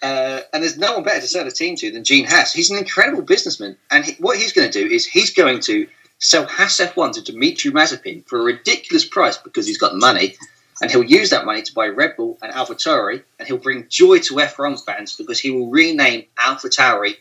Uh, 0.02 0.40
and 0.52 0.62
there's 0.62 0.78
no 0.78 0.94
one 0.94 1.04
better 1.04 1.20
to 1.20 1.26
sell 1.26 1.44
the 1.44 1.50
team 1.50 1.76
to 1.76 1.90
than 1.92 2.04
Gene 2.04 2.26
Haas. 2.26 2.52
He's 2.52 2.70
an 2.70 2.78
incredible 2.78 3.22
businessman, 3.22 3.76
and 3.90 4.04
he, 4.04 4.12
what 4.18 4.38
he's 4.38 4.52
going 4.52 4.70
to 4.70 4.82
do 4.82 4.92
is 4.92 5.06
he's 5.06 5.32
going 5.32 5.60
to 5.60 5.86
sell 6.18 6.46
Haas 6.46 6.78
F1 6.78 7.12
to 7.12 7.22
Dimitri 7.22 7.70
Mazepin 7.70 8.26
for 8.26 8.40
a 8.40 8.42
ridiculous 8.42 9.04
price 9.04 9.36
because 9.36 9.66
he's 9.66 9.78
got 9.78 9.94
money, 9.94 10.36
and 10.80 10.90
he'll 10.90 11.04
use 11.04 11.30
that 11.30 11.44
money 11.44 11.62
to 11.62 11.74
buy 11.74 11.86
Red 11.86 12.16
Bull 12.16 12.38
and 12.42 12.52
AlphaTauri, 12.52 13.22
and 13.38 13.46
he'll 13.46 13.58
bring 13.58 13.86
joy 13.88 14.18
to 14.20 14.34
F1 14.34 14.84
fans 14.84 15.16
because 15.16 15.38
he 15.38 15.50
will 15.50 15.68
rename 15.70 16.24
AlphaTauri 16.38 17.16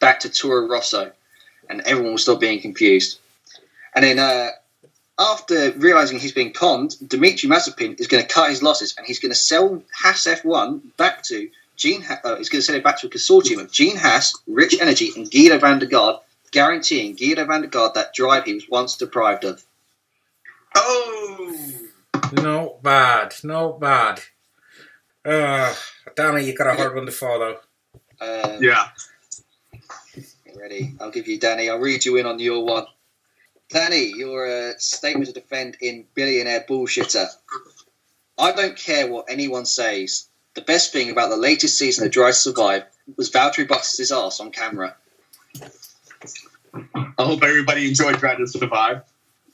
back 0.00 0.20
to 0.20 0.28
Toro 0.28 0.66
Rosso, 0.66 1.12
and 1.68 1.80
everyone 1.82 2.12
will 2.12 2.18
stop 2.18 2.40
being 2.40 2.60
confused. 2.60 3.18
And 3.94 4.04
then 4.04 4.18
uh, 4.18 4.50
after 5.18 5.72
realizing 5.72 6.18
he's 6.18 6.32
been 6.32 6.52
conned, 6.52 6.96
Dimitri 7.08 7.48
Mazepin 7.48 7.98
is 8.00 8.06
going 8.08 8.22
to 8.24 8.28
cut 8.28 8.50
his 8.50 8.62
losses 8.62 8.94
and 8.96 9.06
he's 9.06 9.18
going 9.18 9.30
to 9.30 9.36
sell 9.38 9.82
Haas 9.94 10.26
F1 10.26 10.80
back 10.96 11.22
to 11.24 11.48
Gene. 11.76 12.02
Ha- 12.02 12.20
uh, 12.24 12.36
he's 12.36 12.48
going 12.48 12.60
to 12.60 12.66
sell 12.66 12.76
it 12.76 12.84
back 12.84 12.98
to 13.00 13.06
a 13.06 13.10
consortium 13.10 13.60
of 13.60 13.70
Gene 13.70 13.96
Haas, 13.96 14.32
Rich 14.46 14.80
Energy, 14.80 15.10
and 15.16 15.30
Giedo 15.30 15.60
van 15.60 15.78
der 15.78 15.86
Garde, 15.86 16.18
guaranteeing 16.52 17.16
Giedo 17.16 17.46
van 17.46 17.62
der 17.62 17.68
Garde 17.68 17.94
that 17.94 18.14
drive 18.14 18.44
he 18.44 18.54
was 18.54 18.68
once 18.68 18.96
deprived 18.96 19.44
of. 19.44 19.64
Oh, 20.76 21.70
Not 22.32 22.82
bad, 22.82 23.34
not 23.44 23.78
bad. 23.78 24.20
Uh, 25.24 25.74
Danny, 26.16 26.44
you 26.44 26.54
got 26.54 26.66
a 26.66 26.74
hard 26.74 26.94
one 26.94 27.06
to 27.06 27.12
follow. 27.12 27.58
Um, 28.20 28.58
yeah. 28.62 28.88
Ready? 30.56 30.94
I'll 31.00 31.10
give 31.10 31.26
you 31.26 31.38
Danny. 31.38 31.68
I'll 31.68 31.78
read 31.78 32.04
you 32.04 32.16
in 32.16 32.26
on 32.26 32.38
your 32.38 32.64
one. 32.64 32.86
Danny, 33.70 34.12
your 34.16 34.46
uh, 34.46 34.72
statement 34.78 35.26
to 35.26 35.32
defend 35.32 35.76
in 35.80 36.04
billionaire 36.14 36.64
bullshitter. 36.68 37.26
I 38.38 38.52
don't 38.52 38.76
care 38.76 39.10
what 39.10 39.26
anyone 39.28 39.66
says. 39.66 40.28
The 40.54 40.60
best 40.60 40.92
thing 40.92 41.10
about 41.10 41.30
the 41.30 41.36
latest 41.36 41.78
season 41.78 42.06
of 42.06 42.12
Drive 42.12 42.34
to 42.34 42.40
Survive 42.40 42.84
was 43.16 43.30
Valtteri 43.30 43.66
Bottas' 43.66 44.12
ass 44.12 44.38
on 44.40 44.50
camera. 44.52 44.94
I 46.94 47.22
hope 47.22 47.42
everybody 47.42 47.88
enjoyed 47.88 48.18
Drive 48.18 48.38
to 48.38 48.46
Survive. 48.46 49.02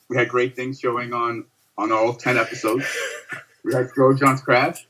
We 0.08 0.16
had 0.16 0.28
great 0.28 0.56
things 0.56 0.80
showing 0.80 1.12
on 1.12 1.44
on 1.78 1.92
all 1.92 2.14
ten 2.14 2.36
episodes. 2.36 2.84
We 3.64 3.72
had 3.74 3.88
Grosjean's 3.90 4.42
crash. 4.42 4.86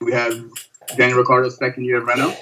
We 0.00 0.12
had 0.12 0.32
Daniel 0.96 1.18
Ricciardo's 1.18 1.56
second 1.56 1.84
year 1.84 1.98
in 1.98 2.06
Renault. 2.06 2.36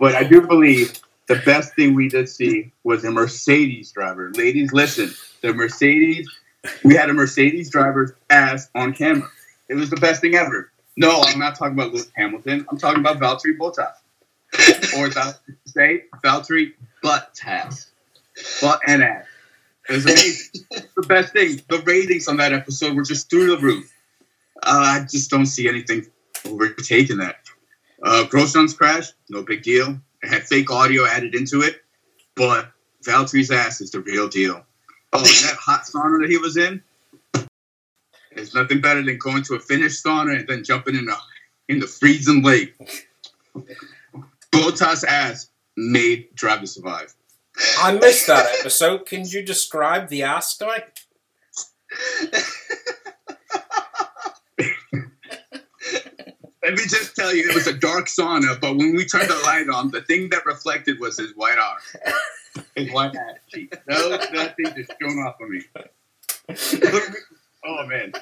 But 0.00 0.14
I 0.14 0.22
do 0.22 0.46
believe 0.46 1.00
the 1.28 1.36
best 1.44 1.74
thing 1.74 1.94
we 1.94 2.08
did 2.08 2.28
see 2.28 2.72
was 2.84 3.04
a 3.04 3.10
Mercedes 3.10 3.92
driver. 3.92 4.32
Ladies, 4.34 4.72
listen. 4.72 5.10
The 5.42 5.52
Mercedes, 5.52 6.28
we 6.82 6.94
had 6.94 7.10
a 7.10 7.12
Mercedes 7.12 7.70
driver's 7.70 8.12
ass 8.30 8.68
on 8.74 8.94
camera. 8.94 9.28
It 9.68 9.74
was 9.74 9.90
the 9.90 9.96
best 9.96 10.20
thing 10.20 10.34
ever. 10.34 10.72
No, 10.96 11.20
I'm 11.20 11.38
not 11.38 11.56
talking 11.56 11.74
about 11.74 11.92
Lewis 11.92 12.10
Hamilton. 12.16 12.66
I'm 12.70 12.78
talking 12.78 13.00
about 13.00 13.18
Valtteri 13.18 13.56
Bottas. 13.56 13.92
or 14.96 15.06
I 15.16 15.32
say, 15.66 16.04
Valtteri 16.24 16.72
Buttas. 17.04 17.86
Butt 18.60 18.80
and 18.86 19.02
ass. 19.02 19.26
It 19.88 19.92
was 19.92 20.04
amazing. 20.04 20.66
the 20.96 21.06
best 21.06 21.32
thing. 21.32 21.60
The 21.68 21.78
ratings 21.82 22.28
on 22.28 22.36
that 22.38 22.52
episode 22.52 22.94
were 22.94 23.02
just 23.02 23.30
through 23.30 23.56
the 23.56 23.58
roof. 23.58 23.92
Uh, 24.62 25.00
I 25.02 25.06
just 25.10 25.30
don't 25.30 25.46
see 25.46 25.68
anything 25.68 26.06
overtaking 26.44 27.18
that. 27.18 27.36
Uh, 28.02 28.24
Grosjean's 28.28 28.74
crash, 28.74 29.08
no 29.28 29.42
big 29.42 29.62
deal. 29.62 29.98
It 30.28 30.34
had 30.34 30.46
fake 30.46 30.70
audio 30.70 31.06
added 31.06 31.34
into 31.34 31.62
it, 31.62 31.80
but 32.36 32.70
Valtteri's 33.02 33.50
ass 33.50 33.80
is 33.80 33.90
the 33.90 34.00
real 34.00 34.28
deal. 34.28 34.62
Oh, 35.14 35.18
and 35.18 35.26
that 35.26 35.56
hot 35.58 35.84
sauna 35.84 36.20
that 36.20 36.28
he 36.28 36.36
was 36.36 36.58
in, 36.58 36.82
there's 38.34 38.54
nothing 38.54 38.82
better 38.82 39.02
than 39.02 39.16
going 39.16 39.42
to 39.44 39.54
a 39.54 39.58
finished 39.58 40.04
sauna 40.04 40.38
and 40.38 40.46
then 40.46 40.64
jumping 40.64 40.96
in 40.96 41.06
the 41.06 41.16
in 41.70 41.78
the 41.78 41.86
freezing 41.86 42.42
lake. 42.42 42.74
Bottas 44.52 45.02
ass 45.02 45.48
made 45.78 46.34
Drive 46.34 46.60
to 46.60 46.66
Survive. 46.66 47.14
I 47.78 47.92
missed 47.92 48.26
that 48.26 48.54
episode. 48.60 49.06
Can 49.06 49.24
you 49.26 49.42
describe 49.42 50.10
the 50.10 50.24
ass 50.24 50.58
to 50.58 50.66
Let 56.68 56.76
me 56.78 56.84
just 56.86 57.16
tell 57.16 57.34
you, 57.34 57.48
it 57.48 57.54
was 57.54 57.66
a 57.66 57.72
dark 57.72 58.06
sauna, 58.08 58.60
but 58.60 58.76
when 58.76 58.94
we 58.94 59.06
turned 59.06 59.30
the 59.30 59.40
light 59.44 59.68
on, 59.70 59.90
the 59.90 60.02
thing 60.02 60.28
that 60.30 60.44
reflected 60.44 61.00
was 61.00 61.16
his 61.16 61.32
white 61.34 61.56
arm. 61.58 61.78
His 62.74 62.92
white 62.92 63.14
ass 63.16 63.36
cheek. 63.48 63.74
No, 63.88 64.10
nothing 64.10 64.66
just 64.76 64.92
shone 65.00 65.18
off 65.20 65.36
of 65.40 65.48
me. 65.48 65.62
oh 67.64 67.86
man. 67.86 68.12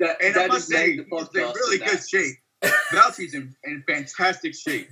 That, 0.00 0.16
And 0.22 0.36
I 0.36 0.46
must 0.48 0.66
say, 0.66 0.92
he's 0.92 1.00
in 1.02 1.06
really 1.10 1.78
good 1.78 1.88
that. 1.98 2.08
shape. 2.08 2.36
Valtteri's 2.92 3.34
in, 3.34 3.54
in 3.62 3.84
fantastic 3.86 4.56
shape. 4.56 4.88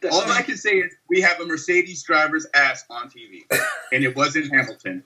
That- 0.00 0.12
All 0.12 0.22
I 0.30 0.42
can 0.42 0.56
say 0.56 0.72
is 0.78 0.92
we 1.08 1.20
have 1.22 1.40
a 1.40 1.46
Mercedes 1.46 2.04
driver's 2.04 2.46
ass 2.54 2.84
on 2.88 3.08
TV, 3.10 3.42
and 3.92 4.04
it 4.04 4.14
wasn't 4.14 4.52
Hamilton. 4.52 5.02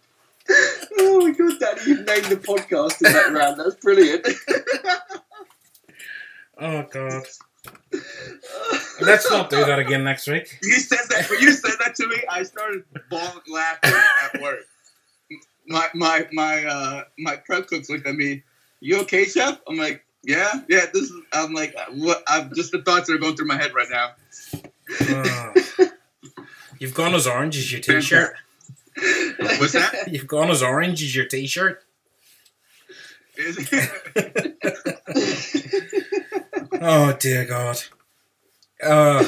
oh 0.98 1.20
my 1.26 1.30
god, 1.32 1.58
Danny, 1.60 1.80
you've 1.86 2.06
named 2.06 2.24
the 2.26 2.36
podcast 2.36 3.04
in 3.06 3.12
that 3.12 3.32
round. 3.32 3.58
That's 3.58 3.74
brilliant. 3.76 4.26
Oh 6.58 6.82
god. 6.90 7.22
Let's 9.00 9.30
not 9.30 9.50
do 9.50 9.64
that 9.64 9.78
again 9.78 10.04
next 10.04 10.26
week. 10.26 10.58
You 10.62 10.74
said 10.74 10.98
that. 11.10 11.28
When 11.28 11.40
you 11.40 11.52
said 11.52 11.74
that 11.84 11.94
to 11.96 12.06
me, 12.06 12.16
I 12.30 12.44
started 12.44 12.84
bawling 13.10 13.40
laughing 13.48 13.92
at 14.24 14.40
work. 14.40 14.60
My 15.66 15.88
my 15.94 16.26
my 16.32 16.64
uh 16.64 17.04
my 17.18 17.36
prep 17.36 17.66
cooks 17.66 17.90
looked 17.90 18.06
at 18.06 18.14
me. 18.14 18.42
You 18.80 19.00
okay, 19.00 19.24
chef? 19.24 19.58
I'm 19.68 19.76
like, 19.76 20.04
yeah, 20.22 20.62
yeah. 20.68 20.86
This 20.92 21.04
is. 21.04 21.12
I'm 21.32 21.52
like, 21.52 21.74
what? 21.94 22.22
I'm 22.28 22.54
just 22.54 22.72
the 22.72 22.82
thoughts 22.82 23.08
that 23.08 23.14
are 23.14 23.18
going 23.18 23.36
through 23.36 23.48
my 23.48 23.56
head 23.56 23.74
right 23.74 23.88
now. 23.90 24.12
Oh. 25.00 25.52
You've 26.78 26.94
gone 26.94 27.14
as 27.14 27.26
orange 27.26 27.56
as 27.56 27.72
your 27.72 27.80
t-shirt. 27.80 28.34
What's 29.38 29.72
that? 29.72 30.08
You've 30.08 30.26
gone 30.26 30.50
as 30.50 30.62
orange 30.62 31.02
as 31.02 31.14
your 31.14 31.26
t-shirt. 31.26 31.82
Is- 33.36 33.56
Oh 36.72 37.12
dear 37.18 37.44
God. 37.44 37.78
Uh, 38.82 39.24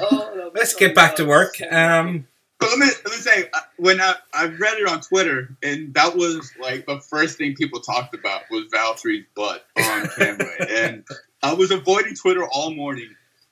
Oh, 0.00 0.50
let's 0.54 0.74
get 0.74 0.94
back 0.94 1.16
to 1.16 1.24
work. 1.24 1.60
Um, 1.70 2.26
But 2.58 2.70
let 2.70 2.78
me 2.78 2.86
let 2.86 3.04
me 3.06 3.16
say, 3.20 3.48
uh, 3.52 3.60
when 3.76 4.00
I, 4.00 4.14
I 4.32 4.46
read 4.46 4.78
it 4.78 4.88
on 4.88 5.00
Twitter, 5.00 5.56
and 5.62 5.92
that 5.94 6.16
was 6.16 6.50
like 6.60 6.86
the 6.86 7.00
first 7.00 7.36
thing 7.36 7.54
people 7.54 7.80
talked 7.80 8.14
about 8.14 8.42
was 8.50 8.64
Valtteri's 8.72 9.26
butt 9.34 9.66
on 9.76 10.08
camera, 10.16 10.50
and 10.70 11.04
I 11.42 11.52
was 11.54 11.70
avoiding 11.70 12.14
Twitter 12.14 12.44
all 12.46 12.72
morning. 12.74 13.10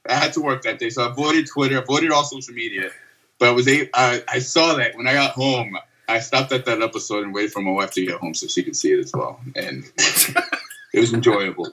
I 0.08 0.14
had 0.14 0.32
to 0.34 0.40
work 0.40 0.62
that 0.62 0.78
day, 0.78 0.90
so 0.90 1.04
I 1.06 1.10
avoided 1.10 1.46
Twitter, 1.46 1.78
avoided 1.78 2.10
all 2.12 2.24
social 2.24 2.54
media. 2.54 2.90
But 3.38 3.48
I 3.48 3.52
was 3.52 3.66
a, 3.68 3.88
I, 3.92 4.22
I 4.28 4.38
saw 4.38 4.74
that 4.74 4.94
when 4.96 5.06
I 5.06 5.14
got 5.14 5.32
home. 5.32 5.76
I 6.06 6.20
stopped 6.20 6.52
at 6.52 6.66
that 6.66 6.82
episode 6.82 7.24
and 7.24 7.32
waited 7.34 7.52
for 7.52 7.62
my 7.62 7.70
wife 7.70 7.90
to 7.92 8.04
get 8.04 8.16
home 8.16 8.34
so 8.34 8.46
she 8.46 8.62
could 8.62 8.76
see 8.76 8.92
it 8.92 8.98
as 9.00 9.12
well, 9.14 9.40
and 9.56 9.90
it 9.98 11.00
was 11.00 11.14
enjoyable. 11.14 11.72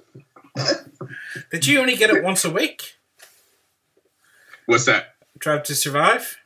Did 1.52 1.68
you 1.68 1.80
only 1.80 1.96
get 1.96 2.10
it 2.10 2.24
once 2.24 2.46
a 2.46 2.52
week? 2.52 2.96
What's 4.66 4.86
that? 4.86 5.16
Drive 5.38 5.64
to 5.64 5.76
survive. 5.76 6.38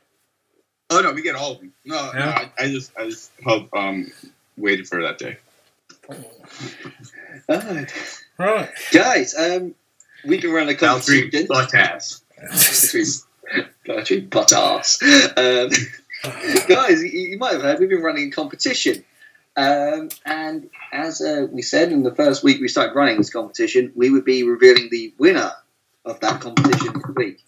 Oh 0.90 1.00
no, 1.00 1.12
we 1.12 1.22
get 1.22 1.34
all 1.34 1.52
of 1.52 1.58
them. 1.58 1.72
No, 1.84 2.12
no, 2.12 2.20
I, 2.20 2.50
I 2.58 2.68
just 2.68 2.92
I 2.96 3.06
just 3.06 3.30
held, 3.44 3.68
um 3.74 4.10
waited 4.56 4.88
for 4.88 5.02
that 5.02 5.18
day. 5.18 5.36
Alright. 7.48 8.22
Right. 8.38 8.70
Guys, 8.92 9.34
um, 9.34 9.74
we've 10.24 10.42
been 10.42 10.52
running 10.52 10.74
a 10.74 10.78
Valtteri 10.78 11.30
competition. 11.30 11.46
Bottas. 11.48 12.22
Valtteri 13.86 14.28
Bottas. 14.28 15.02
Um, 15.36 15.70
guys, 16.68 17.02
you, 17.02 17.10
you 17.10 17.38
might 17.38 17.52
have 17.54 17.62
heard 17.62 17.80
we've 17.80 17.88
been 17.88 18.02
running 18.02 18.28
a 18.28 18.30
competition. 18.30 19.04
Um, 19.56 20.10
and 20.26 20.68
as 20.92 21.22
uh, 21.22 21.46
we 21.50 21.62
said 21.62 21.90
in 21.90 22.02
the 22.02 22.14
first 22.14 22.44
week 22.44 22.60
we 22.60 22.68
started 22.68 22.94
running 22.94 23.16
this 23.16 23.30
competition, 23.30 23.92
we 23.94 24.10
would 24.10 24.24
be 24.24 24.42
revealing 24.42 24.88
the 24.90 25.14
winner 25.18 25.52
of 26.04 26.20
that 26.20 26.40
competition 26.40 26.92
this 26.94 27.16
week. 27.16 27.42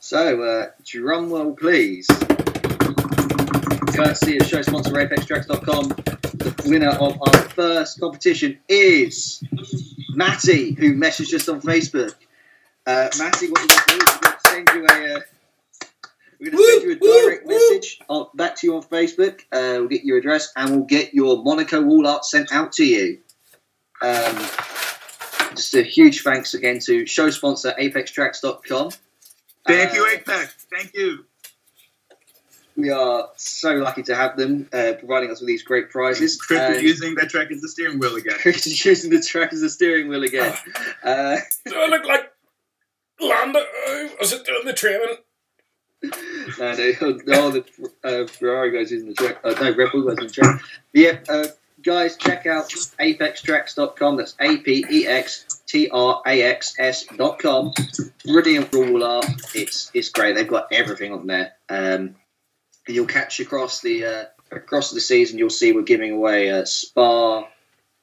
So, 0.00 0.42
uh, 0.42 0.70
drum 0.84 1.30
roll, 1.30 1.54
please. 1.54 2.06
Courtesy 3.96 4.36
of 4.38 4.46
show 4.46 4.60
sponsor 4.60 4.92
ApexTracks.com, 4.92 5.88
the 5.88 6.66
winner 6.66 6.90
of 6.90 7.20
our 7.22 7.48
first 7.50 8.00
competition 8.00 8.58
is 8.68 9.42
Matty, 10.10 10.72
who 10.72 10.94
messaged 10.94 11.32
us 11.32 11.48
on 11.48 11.62
Facebook. 11.62 12.14
Uh, 12.86 13.08
Matty, 13.18 13.48
what 13.48 13.62
we're 13.62 13.98
to 13.98 13.98
do 13.98 14.24
send 14.46 14.68
you 14.74 14.86
a. 14.86 15.16
Uh, 15.16 15.20
we're 16.40 16.50
going 16.50 16.62
to 16.62 16.70
send 16.70 16.82
you 16.82 16.92
a 16.92 16.96
direct 17.24 17.46
message 17.46 17.98
on, 18.08 18.26
back 18.34 18.56
to 18.56 18.66
you 18.66 18.76
on 18.76 18.82
Facebook. 18.82 19.40
Uh, 19.52 19.80
we'll 19.80 19.88
get 19.88 20.04
your 20.04 20.18
address 20.18 20.52
and 20.56 20.70
we'll 20.70 20.84
get 20.84 21.14
your 21.14 21.42
Monaco 21.42 21.80
wall 21.82 22.06
art 22.06 22.24
sent 22.24 22.52
out 22.52 22.72
to 22.72 22.84
you. 22.84 23.18
Um, 24.02 24.36
just 25.54 25.74
a 25.74 25.82
huge 25.82 26.22
thanks 26.22 26.54
again 26.54 26.78
to 26.80 27.06
show 27.06 27.30
sponsor 27.30 27.72
ApexTracks.com. 27.80 28.90
Thank 29.66 29.92
Uh, 29.92 29.94
you, 29.94 30.06
Apex. 30.08 30.66
Thank 30.70 30.92
you. 30.94 31.24
We 32.76 32.90
are 32.90 33.28
so 33.36 33.74
lucky 33.74 34.02
to 34.02 34.16
have 34.16 34.36
them 34.36 34.68
uh, 34.72 34.94
providing 34.98 35.30
us 35.30 35.40
with 35.40 35.46
these 35.46 35.62
great 35.62 35.90
prizes. 35.90 36.36
Chris 36.40 36.76
is 36.76 36.82
using 36.82 37.14
that 37.14 37.30
track 37.30 37.52
as 37.52 37.60
the 37.60 37.68
steering 37.68 38.00
wheel 38.00 38.16
again. 38.16 38.34
Chris 38.40 38.66
is 38.66 38.84
using 38.84 39.10
the 39.10 39.20
track 39.22 39.52
as 39.52 39.62
a 39.62 39.70
steering 39.70 40.08
wheel 40.08 40.24
again. 40.24 40.54
Uh, 41.04 41.36
Do 41.66 41.76
I 41.76 41.86
look 41.86 42.04
like 42.06 42.32
Lando? 43.20 43.60
Was 44.18 44.32
it 44.32 44.44
doing 44.44 44.64
the 44.64 44.72
training? 44.72 45.16
No, 46.02 46.12
no, 46.58 47.18
no, 47.26 47.50
the 47.50 47.64
uh, 48.02 48.26
Ferrari 48.26 48.70
guys 48.72 48.90
using 48.90 49.08
the 49.08 49.14
track. 49.14 49.38
Uh, 49.44 49.54
no, 49.60 49.74
Red 49.74 49.92
Bull 49.92 50.02
guys 50.02 50.18
using 50.20 50.26
the 50.26 50.32
track. 50.32 50.60
But 50.92 51.00
yeah, 51.00 51.18
uh, 51.28 51.46
guys, 51.82 52.16
check 52.16 52.46
out 52.46 52.68
apextracks.com. 52.68 54.16
That's 54.16 54.34
A 54.40 54.58
P 54.58 54.84
E 54.90 55.06
X 55.06 55.62
T 55.66 55.88
R 55.90 56.22
A 56.26 56.42
X 56.42 56.74
S.com. 56.78 57.72
Brilliant 58.24 58.72
rule 58.72 59.04
art. 59.04 59.26
It's 59.54 59.90
it's 59.94 60.10
great. 60.10 60.36
They've 60.36 60.46
got 60.46 60.68
everything 60.72 61.12
on 61.12 61.26
there. 61.26 61.52
Um, 61.68 62.16
you'll 62.86 63.06
catch 63.06 63.40
across 63.40 63.80
the 63.80 64.04
uh, 64.04 64.24
across 64.56 64.90
the 64.90 65.00
season, 65.00 65.38
you'll 65.38 65.50
see 65.50 65.72
we're 65.72 65.82
giving 65.82 66.12
away 66.12 66.48
a 66.48 66.66
Spa, 66.66 67.48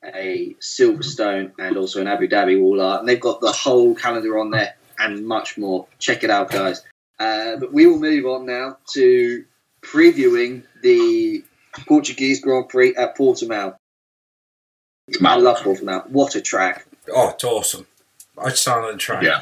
a 0.04 0.56
Silverstone, 0.60 1.54
and 1.60 1.78
also 1.78 2.02
an 2.02 2.08
Abu 2.08 2.28
Dhabi 2.28 2.60
Wall 2.60 2.82
Art. 2.82 3.02
And 3.02 3.10
they've 3.10 3.20
got 3.20 3.42
the 3.42 3.52
whole 3.52 3.96
calendar 3.96 4.38
on 4.40 4.52
there 4.52 4.76
and 5.00 5.26
much 5.26 5.58
more. 5.58 5.88
Check 6.00 6.24
it 6.24 6.30
out, 6.30 6.52
guys. 6.52 6.84
Uh, 7.22 7.56
but 7.58 7.72
we 7.72 7.86
will 7.86 8.00
move 8.00 8.26
on 8.26 8.48
now 8.48 8.78
to 8.94 9.46
previewing 9.84 10.64
the 10.82 11.44
Portuguese 11.88 12.42
Grand 12.42 12.68
Prix 12.68 12.96
at 12.96 13.16
Portimao. 13.16 13.76
I 15.24 15.36
love 15.38 15.58
Portimao. 15.60 16.10
What 16.10 16.34
a 16.36 16.42
track. 16.42 16.88
Oh, 17.14 17.30
it's 17.30 17.44
awesome. 17.44 17.86
I 18.44 18.50
started 18.50 18.96
the 18.96 18.98
track. 18.98 19.22
Yeah. 19.22 19.42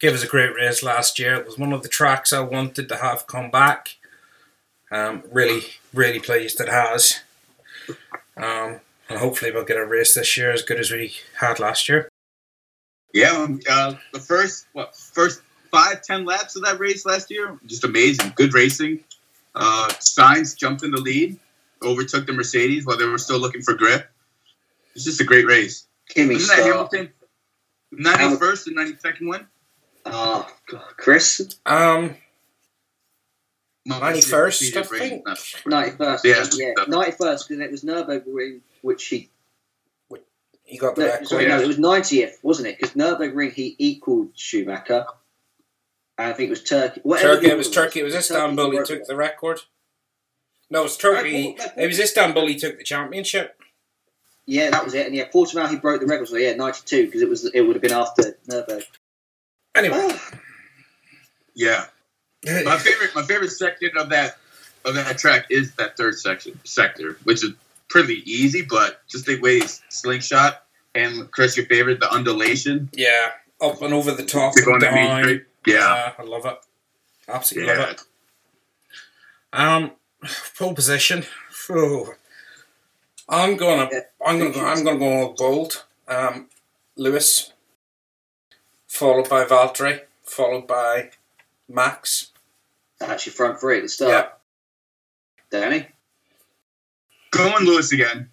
Gave 0.00 0.14
us 0.14 0.24
a 0.24 0.26
great 0.26 0.52
race 0.56 0.82
last 0.82 1.20
year. 1.20 1.36
It 1.36 1.46
was 1.46 1.56
one 1.56 1.72
of 1.72 1.84
the 1.84 1.88
tracks 1.88 2.32
I 2.32 2.40
wanted 2.40 2.88
to 2.88 2.96
have 2.96 3.28
come 3.28 3.52
back. 3.52 3.96
Um, 4.90 5.22
really, 5.30 5.60
really 5.94 6.18
pleased 6.18 6.60
it 6.60 6.68
has. 6.68 7.20
Um, 8.36 8.80
and 9.08 9.20
hopefully 9.20 9.52
we'll 9.52 9.64
get 9.64 9.76
a 9.76 9.86
race 9.86 10.14
this 10.14 10.36
year 10.36 10.50
as 10.50 10.62
good 10.62 10.80
as 10.80 10.90
we 10.90 11.14
had 11.38 11.60
last 11.60 11.88
year. 11.88 12.08
Yeah, 13.14 13.30
um, 13.30 13.60
uh, 13.70 13.94
the 14.12 14.18
first 14.18 14.66
what 14.72 14.96
first 14.96 15.40
five 15.70 16.02
ten 16.02 16.24
laps 16.24 16.56
of 16.56 16.64
that 16.64 16.78
race 16.78 17.04
last 17.06 17.30
year, 17.30 17.58
just 17.66 17.84
amazing. 17.84 18.32
Good 18.36 18.54
racing. 18.54 19.04
Uh, 19.54 19.88
Sainz 20.00 20.56
jumped 20.56 20.82
in 20.82 20.90
the 20.90 21.00
lead, 21.00 21.38
overtook 21.82 22.26
the 22.26 22.32
Mercedes 22.32 22.84
while 22.84 22.96
they 22.98 23.06
were 23.06 23.18
still 23.18 23.38
looking 23.38 23.62
for 23.62 23.74
grip. 23.74 24.08
It's 24.94 25.04
just 25.04 25.20
a 25.20 25.24
great 25.24 25.46
race. 25.46 25.86
Kimi 26.08 26.36
Isn't 26.36 26.56
that 26.56 26.64
Hamilton? 26.66 27.10
Ninety 27.92 28.36
first 28.36 28.66
and 28.66 28.76
ninety 28.76 28.96
second 28.98 29.28
one. 29.28 29.46
Oh, 30.04 30.48
God. 30.68 30.84
Chris, 30.96 31.40
Um, 31.66 32.14
91st, 33.88 34.76
I 34.76 34.82
think. 34.82 35.24
91st, 35.26 36.24
Yeah. 36.24 36.66
yeah 36.78 36.84
91st, 36.86 37.48
because 37.48 37.60
it 37.60 37.70
was 37.70 37.82
Nürburgring, 37.84 38.60
which 38.82 39.04
he. 39.06 39.30
he 40.64 40.78
got 40.78 40.96
the 40.96 41.02
No, 41.02 41.08
record. 41.08 41.28
sorry, 41.28 41.42
yeah. 41.44 41.56
no, 41.56 41.62
it 41.62 41.66
was 41.68 41.78
90th, 41.78 42.34
wasn't 42.42 42.68
it? 42.68 42.78
Because 42.80 42.94
Nürburgring, 42.96 43.52
he 43.52 43.74
equaled 43.78 44.30
Schumacher. 44.36 45.06
And 46.18 46.28
I 46.28 46.32
think 46.32 46.46
it 46.48 46.50
was 46.50 46.62
Turkey. 46.62 47.00
whatever 47.02 47.34
Turkey. 47.34 47.46
It 47.46 47.48
year 47.50 47.56
was 47.58 47.70
Turkey. 47.70 48.00
It 48.00 48.04
was 48.04 48.14
Istanbul. 48.14 48.70
He 48.70 48.82
took 48.84 49.04
the 49.06 49.16
record. 49.16 49.60
No, 50.70 50.80
it 50.80 50.84
was 50.84 50.96
Turkey. 50.96 51.56
It 51.76 51.86
was 51.86 51.98
Istanbul. 52.00 52.46
He 52.48 52.56
took 52.56 52.78
the 52.78 52.84
championship. 52.84 53.60
Yeah, 54.46 54.70
that 54.70 54.84
was 54.84 54.94
it. 54.94 55.06
And 55.06 55.14
yeah, 55.14 55.28
Portimao, 55.28 55.68
he 55.68 55.76
broke 55.76 56.00
the 56.00 56.06
record. 56.06 56.28
So 56.28 56.36
yeah, 56.36 56.54
92, 56.54 57.06
because 57.06 57.20
it 57.22 57.28
was 57.28 57.44
it 57.44 57.60
would 57.62 57.76
have 57.76 57.82
been 57.82 57.92
after 57.92 58.36
Nürburgring. 58.48 58.84
Anyway, 59.74 60.08
Ah, 60.10 60.30
Yeah, 61.54 61.84
my 62.64 62.78
favorite 62.78 63.10
my 63.14 63.22
favorite 63.22 63.50
section 63.50 63.90
of 63.96 64.08
that 64.10 64.38
of 64.84 64.94
that 64.94 65.18
track 65.18 65.46
is 65.50 65.74
that 65.74 65.96
third 65.96 66.18
section 66.18 66.58
sector, 66.64 67.18
which 67.24 67.44
is 67.44 67.50
pretty 67.88 68.22
easy, 68.30 68.62
but 68.62 69.06
just 69.08 69.26
the 69.26 69.38
way 69.40 69.60
he's 69.60 69.82
slingshot 69.90 70.62
and 70.94 71.30
Chris, 71.30 71.56
your 71.56 71.66
favorite, 71.66 72.00
the 72.00 72.10
undulation. 72.10 72.88
yeah, 72.92 73.30
up 73.60 73.82
and 73.82 73.92
over 73.92 74.12
the 74.12 74.24
top 74.24 74.54
To 74.54 74.62
go 74.62 74.74
and 74.74 74.84
on 74.84 74.92
that 74.92 74.94
main 74.94 75.08
down. 75.26 75.44
Straight. 75.66 75.80
Yeah, 75.80 76.12
I 76.18 76.22
love 76.22 76.46
it. 76.46 76.58
Absolutely 77.28 77.74
love 77.74 77.90
it. 77.90 78.02
Um, 79.52 79.92
pole 80.58 80.74
position. 80.74 81.24
Phew. 81.50 82.14
I'm 83.28 83.56
gonna, 83.56 83.88
I'm 84.24 84.38
gonna 84.38 84.52
go, 84.52 84.64
I'm 84.64 84.84
gonna 84.84 84.98
go 84.98 85.12
all 85.12 85.32
bold. 85.34 85.84
Um, 86.06 86.48
Lewis, 86.96 87.52
followed 88.86 89.28
by 89.28 89.44
Valtteri, 89.44 90.02
followed 90.22 90.66
by 90.66 91.10
Max. 91.68 92.30
actually, 93.00 93.32
front 93.32 93.60
three 93.60 93.78
at 93.78 93.82
the 93.82 93.88
start. 93.88 94.38
Danny? 95.50 95.88
Going 97.32 97.64
Lewis 97.64 97.92
again. 97.92 98.30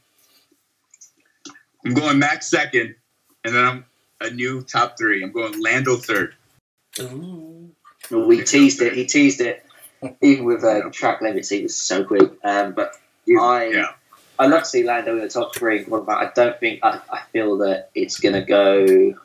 I'm 1.86 1.93
going 1.93 2.19
Max 2.19 2.50
second, 2.50 2.96
and 3.43 3.56
then 3.56 3.65
I'm 3.65 3.86
a 4.22 4.30
new 4.30 4.62
top 4.62 4.98
three. 4.98 5.24
I'm 5.24 5.32
going 5.32 5.60
Lando 5.60 5.98
third. 5.98 6.36
Ooh. 6.99 7.71
Well, 8.12 8.27
we 8.27 8.43
teased 8.43 8.82
it. 8.82 8.93
He 8.93 9.06
teased 9.06 9.41
it. 9.41 9.65
Even 10.21 10.45
with 10.45 10.63
uh, 10.63 10.89
track 10.91 11.21
limits, 11.21 11.49
he 11.49 11.63
was 11.63 11.75
so 11.75 12.03
quick. 12.03 12.34
Um, 12.43 12.73
but 12.73 12.93
I, 13.39 13.67
Yeah, 13.67 13.93
I 14.38 14.47
love 14.47 14.63
to 14.63 14.65
see 14.65 14.84
Lando 14.84 15.13
in 15.13 15.21
the 15.21 15.29
top 15.29 15.56
three. 15.56 15.86
What 15.86 15.99
about? 15.99 16.21
I 16.21 16.32
don't 16.36 16.60
think. 16.60 16.79
I, 16.84 16.99
I 17.10 17.21
feel 17.32 17.58
that 17.60 17.89
it's 17.95 18.19
going 18.19 18.34
to 18.34 18.41
go. 18.41 19.15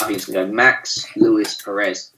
I 0.00 0.04
think 0.04 0.16
it's 0.16 0.26
going 0.26 0.46
to 0.46 0.50
go 0.50 0.52
Max, 0.52 1.04
Lewis, 1.16 1.60
Perez. 1.60 2.12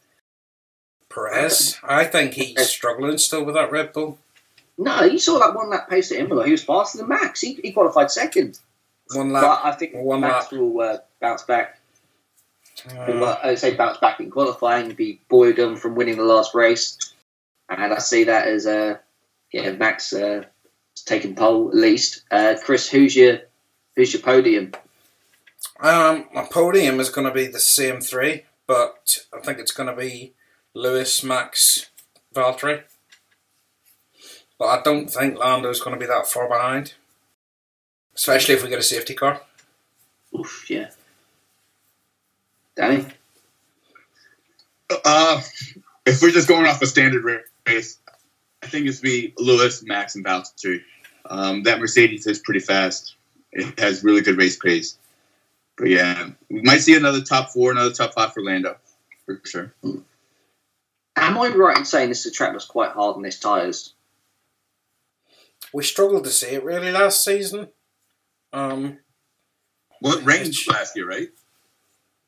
Perez. 1.08 1.78
I 1.82 2.04
think 2.04 2.34
he's 2.34 2.68
struggling 2.68 3.18
still 3.18 3.44
with 3.44 3.56
that 3.56 3.72
Red 3.72 3.92
Bull. 3.92 4.18
No, 4.76 5.02
you 5.02 5.18
saw 5.18 5.38
that 5.38 5.54
one 5.54 5.70
lap 5.70 5.88
pace 5.88 6.10
at 6.12 6.18
Imola. 6.18 6.44
He 6.44 6.52
was 6.52 6.64
faster 6.64 6.98
than 6.98 7.08
Max. 7.08 7.40
He, 7.40 7.54
he 7.54 7.72
qualified 7.72 8.10
second. 8.10 8.58
One 9.12 9.32
lap. 9.32 9.42
But 9.42 9.68
I 9.68 9.72
think 9.72 9.94
one 9.94 10.20
Max 10.20 10.50
lap. 10.50 10.60
will 10.60 10.80
uh, 10.80 10.98
bounce 11.20 11.42
back. 11.42 11.78
Uh, 12.88 13.04
Well, 13.06 13.40
I 13.42 13.54
say 13.54 13.74
bounce 13.74 13.98
back 13.98 14.20
in 14.20 14.30
qualifying, 14.30 14.92
be 14.94 15.20
buoyed 15.28 15.60
on 15.60 15.76
from 15.76 15.94
winning 15.94 16.16
the 16.16 16.24
last 16.24 16.54
race, 16.54 16.98
and 17.68 17.92
I 17.92 17.98
see 17.98 18.24
that 18.24 18.46
as 18.48 18.66
uh, 18.66 18.98
yeah, 19.52 19.72
Max 19.72 20.12
uh, 20.12 20.44
taking 21.04 21.34
pole 21.34 21.68
at 21.68 21.74
least. 21.74 22.22
Uh, 22.30 22.54
Chris, 22.62 22.88
who's 22.88 23.14
your 23.16 23.38
who's 23.96 24.12
your 24.12 24.22
podium? 24.22 24.72
Um, 25.80 26.28
my 26.34 26.44
podium 26.44 27.00
is 27.00 27.08
going 27.08 27.26
to 27.26 27.34
be 27.34 27.46
the 27.46 27.60
same 27.60 28.00
three, 28.00 28.44
but 28.66 29.18
I 29.32 29.40
think 29.40 29.58
it's 29.58 29.72
going 29.72 29.88
to 29.88 29.96
be 29.96 30.34
Lewis, 30.74 31.22
Max, 31.22 31.90
Valtteri. 32.34 32.82
But 34.58 34.66
I 34.66 34.82
don't 34.82 35.08
think 35.08 35.36
Lando's 35.36 35.80
going 35.80 35.94
to 35.94 36.00
be 36.00 36.06
that 36.06 36.28
far 36.28 36.48
behind, 36.48 36.94
especially 38.14 38.54
if 38.54 38.62
we 38.62 38.68
get 38.68 38.78
a 38.78 38.82
safety 38.82 39.14
car. 39.14 39.40
Oof, 40.38 40.66
yeah. 40.68 40.90
Danny, 42.76 43.06
Uh, 45.04 45.40
if 46.06 46.20
we're 46.22 46.30
just 46.30 46.48
going 46.48 46.66
off 46.66 46.82
a 46.82 46.86
standard 46.86 47.24
race, 47.66 47.98
I 48.62 48.66
think 48.66 48.86
it's 48.86 49.00
be 49.00 49.32
Lewis, 49.38 49.82
Max, 49.82 50.14
and 50.14 50.24
Valtteri. 50.24 50.82
Um, 51.26 51.62
that 51.62 51.80
Mercedes 51.80 52.26
is 52.26 52.38
pretty 52.40 52.60
fast. 52.60 53.14
It 53.52 53.78
has 53.78 54.04
really 54.04 54.20
good 54.20 54.36
race 54.36 54.58
pace. 54.58 54.98
But 55.76 55.88
yeah, 55.88 56.30
we 56.50 56.62
might 56.62 56.78
see 56.80 56.94
another 56.96 57.22
top 57.22 57.50
four, 57.50 57.70
another 57.70 57.92
top 57.92 58.14
five 58.14 58.32
for 58.32 58.42
Lando, 58.42 58.76
for 59.24 59.40
sure. 59.44 59.72
am 59.84 61.38
I 61.38 61.48
right 61.48 61.78
in 61.78 61.84
saying 61.84 62.08
this 62.08 62.26
is 62.26 62.32
a 62.32 62.34
track 62.34 62.52
that's 62.52 62.64
quite 62.64 62.90
hard 62.92 63.16
on 63.16 63.24
its 63.24 63.38
tyres? 63.38 63.94
We 65.72 65.82
struggled 65.82 66.24
to 66.24 66.30
see 66.30 66.48
it 66.48 66.64
really 66.64 66.92
last 66.92 67.24
season. 67.24 67.68
Um, 68.52 68.98
Well, 70.00 70.18
it 70.18 70.24
rained 70.24 70.54
last 70.68 70.94
year, 70.94 71.08
right? 71.08 71.28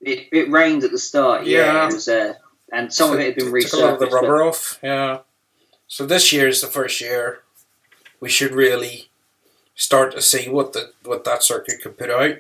It, 0.01 0.29
it 0.33 0.51
rained 0.51 0.85
at 0.85 0.91
the 0.91 0.99
start, 0.99 1.47
yeah. 1.47 1.59
Yeah. 1.73 1.89
It 1.89 1.95
was, 1.95 2.09
uh, 2.09 2.35
and 2.73 2.93
some 2.93 3.13
of 3.13 3.21
it 3.21 3.25
had 3.27 3.35
been 3.53 3.61
took 3.63 3.73
a 3.73 3.77
lot 3.77 3.93
of 3.95 3.99
the 4.01 4.07
resurfaced. 4.07 4.11
but- 4.11 4.15
rubber 4.23 4.43
off. 4.43 4.79
Yeah. 4.83 5.19
So 5.89 6.05
this 6.07 6.33
year 6.33 6.49
is 6.49 6.61
the 6.61 6.67
first 6.67 7.01
year 7.01 7.43
we 8.21 8.29
should 8.29 8.53
really 8.53 9.09
start 9.75 10.13
to 10.13 10.23
see 10.23 10.49
what 10.49 10.73
the 10.73 10.91
what 11.05 11.25
that 11.25 11.43
circuit 11.43 11.81
could 11.83 11.97
put 11.99 12.11
out. 12.11 12.37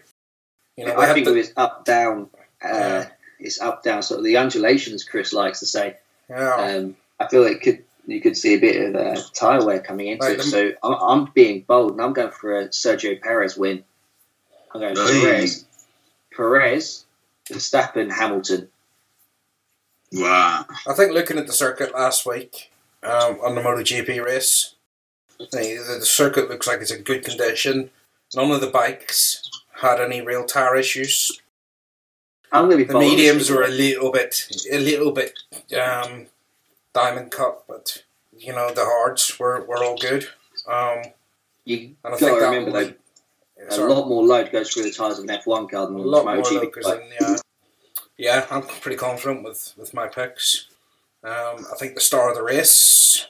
You 0.77 0.87
know, 0.87 0.97
I 0.97 1.13
think 1.15 1.27
the- 1.27 1.35
it 1.35 1.37
was 1.39 1.53
up 1.57 1.85
down. 1.85 2.29
Uh, 2.63 2.69
Yeah. 2.69 3.09
It's 3.39 3.61
up 3.61 3.83
down, 3.83 4.03
sort 4.03 4.19
of 4.19 4.25
the 4.25 4.37
undulations. 4.39 5.05
Chris 5.05 5.33
likes 5.35 5.61
to 5.61 5.67
say. 5.67 5.97
yeah. 6.31 6.55
Um, 6.55 6.97
I 7.21 7.29
feel 7.29 7.45
it 7.45 7.61
could 7.63 7.83
you 8.07 8.21
could 8.21 8.37
see 8.37 8.55
a 8.55 8.59
bit 8.59 8.95
of 8.95 8.95
uh, 8.97 9.21
tyre 9.35 9.65
wear 9.65 9.81
coming 9.81 10.07
into 10.09 10.31
it. 10.33 10.43
So 10.43 10.73
I'm, 10.83 10.95
I'm 10.95 11.25
being 11.35 11.63
bold 11.63 11.93
and 11.93 12.01
I'm 12.03 12.13
going 12.13 12.31
for 12.31 12.61
a 12.61 12.69
Sergio 12.69 13.21
Perez 13.21 13.57
win. 13.57 13.83
I'm 14.75 14.81
going 14.81 14.95
Hey. 14.97 15.21
Perez, 15.23 15.65
Perez, 16.35 17.05
Verstappen, 17.51 18.13
Hamilton. 18.13 18.69
Wow. 20.13 20.67
I 20.87 20.95
think 20.95 21.13
looking 21.13 21.39
at 21.39 21.47
the 21.47 21.53
circuit 21.53 21.95
last 21.95 22.27
week 22.27 22.71
um, 23.03 23.39
on 23.43 23.55
the 23.55 23.61
MotoGP 23.61 24.25
race, 24.25 24.75
the, 25.39 25.47
the, 25.51 25.97
the 26.01 26.07
circuit 26.07 26.49
looks 26.49 26.67
like 26.67 26.81
it's 26.81 26.91
in 26.91 27.03
good 27.03 27.25
condition. 27.25 27.91
None 28.35 28.51
of 28.51 28.61
the 28.61 28.69
bikes 28.69 29.49
had 29.81 30.01
any 30.01 30.21
real 30.21 30.45
tire 30.45 30.77
issues. 30.77 31.41
I'm 32.53 32.67
going 32.67 32.79
to 32.79 32.85
be 32.85 32.93
The 32.93 32.99
mediums 32.99 33.51
were 33.51 33.65
a 33.65 33.69
little 33.69 34.11
bit, 34.11 34.49
a 34.71 34.79
little 34.79 35.13
bit 35.13 35.39
um, 35.79 36.27
diamond 36.93 37.31
cut, 37.31 37.65
but 37.69 38.05
you 38.37 38.53
know 38.53 38.73
the 38.73 38.85
hards 38.85 39.39
were, 39.39 39.65
were 39.65 39.83
all 39.85 39.99
good. 39.99 40.29
Um, 40.69 41.13
You 41.65 41.97
and 42.05 42.15
I 42.15 42.19
got 42.19 42.19
think 42.21 42.35
to 42.35 42.41
that 42.41 42.51
remember 42.51 42.71
will 42.71 42.95
though, 43.69 43.75
a 43.75 43.77
sorry. 43.77 43.93
lot 43.93 44.09
more 44.09 44.25
load 44.25 44.51
goes 44.53 44.73
through 44.73 44.85
the 44.85 44.93
tyres 44.93 45.19
of 45.19 45.25
an 45.25 45.31
F1 45.31 45.71
car 45.71 45.85
A 45.85 45.87
than 45.87 45.97
lot 45.99 46.25
more 46.25 46.37
MotoGP. 46.37 46.53
load 46.53 46.73
goes 46.73 46.85
but 46.85 47.01
in, 47.03 47.09
yeah. 47.21 47.37
Yeah, 48.19 48.47
I'm 48.51 48.63
pretty 48.63 48.97
confident 48.97 49.45
with, 49.45 49.75
with 49.77 49.93
my 49.93 50.07
picks. 50.09 50.69
Um, 51.23 51.67
I 51.73 51.77
think 51.79 51.95
the 51.95 52.01
star 52.01 52.31
of 52.31 52.37
the 52.37 52.43
race 52.43 53.27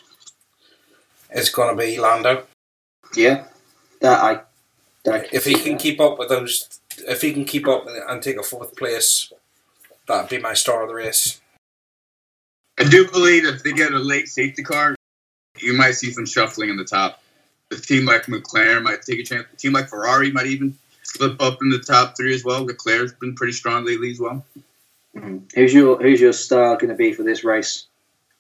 is 1.35 1.49
going 1.51 1.77
to 1.77 1.83
be 1.83 1.99
Lando. 1.99 2.44
yeah, 3.14 3.46
that 4.01 4.22
I. 4.22 4.40
That 5.05 5.33
If 5.33 5.44
he 5.44 5.55
can 5.55 5.77
keep 5.79 6.01
up 6.01 6.18
with 6.18 6.29
those, 6.29 6.81
if 7.09 7.22
he 7.22 7.33
can 7.33 7.44
keep 7.44 7.66
up 7.68 7.85
and 7.87 8.22
take 8.22 8.37
a 8.38 8.42
fourth 8.42 8.77
place, 8.77 9.33
that'd 10.09 10.29
be 10.29 10.38
my 10.38 10.53
star 10.53 10.83
of 10.83 10.88
the 10.88 10.94
race. 10.94 11.40
I 12.79 12.85
do 12.85 13.09
believe 13.11 13.44
if 13.44 13.62
they 13.62 13.72
get 13.72 13.92
a 13.92 13.99
late 13.99 14.29
safety 14.29 14.62
car, 14.62 14.94
you 15.59 15.72
might 15.72 15.92
see 15.92 16.12
some 16.12 16.27
shuffling 16.27 16.68
in 16.70 16.77
the 16.77 16.85
top. 16.85 17.22
A 17.73 17.77
team 17.77 18.05
like 18.05 18.27
McLaren 18.27 18.83
might 18.83 19.03
take 19.03 19.19
a 19.19 19.25
chance. 19.25 19.47
A 19.53 19.57
team 19.57 19.73
like 19.73 19.89
Ferrari 19.89 20.31
might 20.31 20.47
even 20.47 20.77
slip 21.03 21.41
up 21.41 21.59
in 21.63 21.71
the 21.71 21.79
top 21.79 22.17
three 22.17 22.35
as 22.35 22.45
well. 22.45 22.65
Leclerc's 22.65 23.13
been 23.15 23.35
pretty 23.35 23.53
strong 23.53 23.85
lately 23.85 24.11
as 24.11 24.21
well. 24.21 24.45
Mm. 25.17 25.51
Who's 25.55 25.73
your 25.73 26.01
Who's 26.01 26.21
your 26.21 26.33
star 26.33 26.77
going 26.77 26.91
to 26.91 26.95
be 26.95 27.13
for 27.13 27.23
this 27.23 27.45
race? 27.45 27.87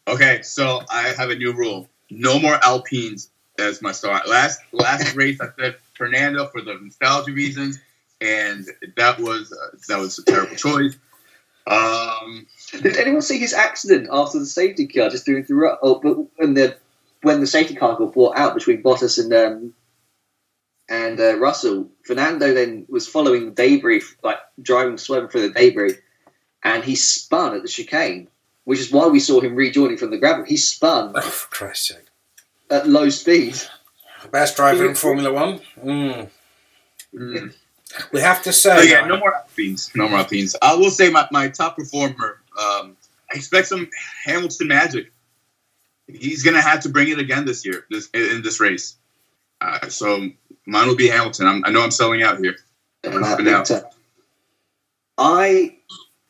Okay, 0.08 0.42
so 0.42 0.82
I 0.90 1.14
have 1.16 1.30
a 1.30 1.34
new 1.34 1.52
rule: 1.52 1.88
no 2.10 2.38
more 2.38 2.58
Alpines 2.62 3.30
as 3.58 3.82
my 3.82 3.92
star. 3.92 4.22
Last 4.26 4.60
last 4.72 5.14
race, 5.16 5.40
I 5.40 5.48
said 5.58 5.76
Fernando 5.94 6.46
for 6.46 6.60
the 6.60 6.74
nostalgia 6.74 7.32
reasons, 7.32 7.78
and 8.20 8.66
that 8.96 9.18
was 9.18 9.52
uh, 9.52 9.76
that 9.88 9.98
was 9.98 10.18
a 10.18 10.24
terrible 10.24 10.56
choice. 10.56 10.96
Um, 11.68 12.46
Did 12.80 12.96
anyone 12.96 13.22
see 13.22 13.38
his 13.38 13.52
accident 13.52 14.08
after 14.12 14.38
the 14.38 14.46
safety 14.46 14.86
car 14.86 15.08
just 15.08 15.26
doing 15.26 15.44
through? 15.44 15.72
Oh, 15.82 15.98
but 16.00 16.16
when 16.36 16.54
the 16.54 16.76
when 17.26 17.40
the 17.40 17.46
safety 17.46 17.74
car 17.74 17.96
got 17.96 18.12
brought 18.14 18.38
out 18.38 18.54
between 18.54 18.82
Bottas 18.84 19.18
and 19.18 19.32
um, 19.34 19.74
and 20.88 21.18
uh, 21.20 21.36
Russell, 21.38 21.90
Fernando 22.04 22.54
then 22.54 22.86
was 22.88 23.08
following 23.08 23.46
the 23.46 23.50
debris, 23.50 24.02
like 24.22 24.38
driving 24.62 24.96
swerving 24.98 25.28
through 25.30 25.48
the 25.48 25.54
debris, 25.54 25.94
and 26.62 26.84
he 26.84 26.94
spun 26.94 27.56
at 27.56 27.62
the 27.62 27.68
chicane, 27.68 28.28
which 28.64 28.78
is 28.78 28.92
why 28.92 29.08
we 29.08 29.18
saw 29.18 29.40
him 29.40 29.56
rejoining 29.56 29.96
from 29.98 30.10
the 30.12 30.18
gravel. 30.18 30.44
He 30.44 30.56
spun 30.56 31.12
Oh, 31.16 31.20
for 31.20 31.48
Christ's 31.50 31.88
sake. 31.88 32.06
at 32.70 32.88
low 32.88 33.08
speed. 33.08 33.56
Best 34.30 34.56
driver 34.56 34.86
in 34.88 34.94
Formula 34.94 35.32
One. 35.32 35.60
Mm. 35.84 36.30
mm. 37.14 37.54
We 38.12 38.20
have 38.20 38.42
to 38.44 38.50
Oh, 38.50 38.52
say, 38.52 38.90
yeah, 38.90 39.02
uh, 39.02 39.06
no 39.06 39.16
more 39.18 39.34
Alpines. 39.34 39.90
No 39.94 40.08
more 40.08 40.18
Alpines. 40.20 40.54
I 40.62 40.74
will 40.74 40.90
say 40.90 41.10
my, 41.10 41.26
my 41.32 41.48
top 41.48 41.76
performer. 41.76 42.40
Um, 42.60 42.96
I 43.32 43.36
expect 43.36 43.68
some 43.68 43.88
Hamilton 44.24 44.68
magic. 44.68 45.12
He's 46.08 46.42
gonna 46.42 46.62
have 46.62 46.80
to 46.80 46.88
bring 46.88 47.08
it 47.08 47.18
again 47.18 47.44
this 47.44 47.64
year, 47.64 47.84
this 47.90 48.08
in 48.14 48.42
this 48.42 48.60
race. 48.60 48.96
Uh, 49.60 49.88
so 49.88 50.28
mine 50.66 50.88
will 50.88 50.96
be 50.96 51.08
Hamilton. 51.08 51.46
I'm, 51.46 51.64
I 51.64 51.70
know 51.70 51.82
I'm 51.82 51.90
selling 51.90 52.22
out 52.22 52.38
here. 52.38 52.56
And 53.04 53.14
Up 53.14 53.38
that 53.38 53.38
and 53.40 53.48
out. 53.48 53.70
I, 55.18 55.76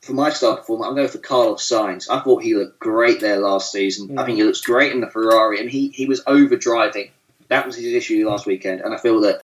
for 0.02 0.12
my 0.12 0.30
star 0.30 0.56
performer, 0.56 0.86
I'm 0.86 0.94
going 0.94 1.08
for 1.08 1.18
Carlos 1.18 1.68
Sainz. 1.68 2.08
I 2.08 2.20
thought 2.20 2.42
he 2.42 2.54
looked 2.54 2.78
great 2.78 3.20
there 3.20 3.38
last 3.38 3.72
season. 3.72 4.18
I 4.18 4.24
think 4.24 4.36
he 4.36 4.44
looks 4.44 4.60
great 4.60 4.92
in 4.92 5.00
the 5.00 5.10
Ferrari, 5.10 5.60
and 5.60 5.68
he, 5.68 5.88
he 5.88 6.06
was 6.06 6.22
over 6.26 6.56
driving. 6.56 7.10
That 7.48 7.66
was 7.66 7.76
his 7.76 7.92
issue 7.92 8.28
last 8.28 8.46
weekend, 8.46 8.80
and 8.80 8.94
I 8.94 8.98
feel 8.98 9.20
that 9.22 9.42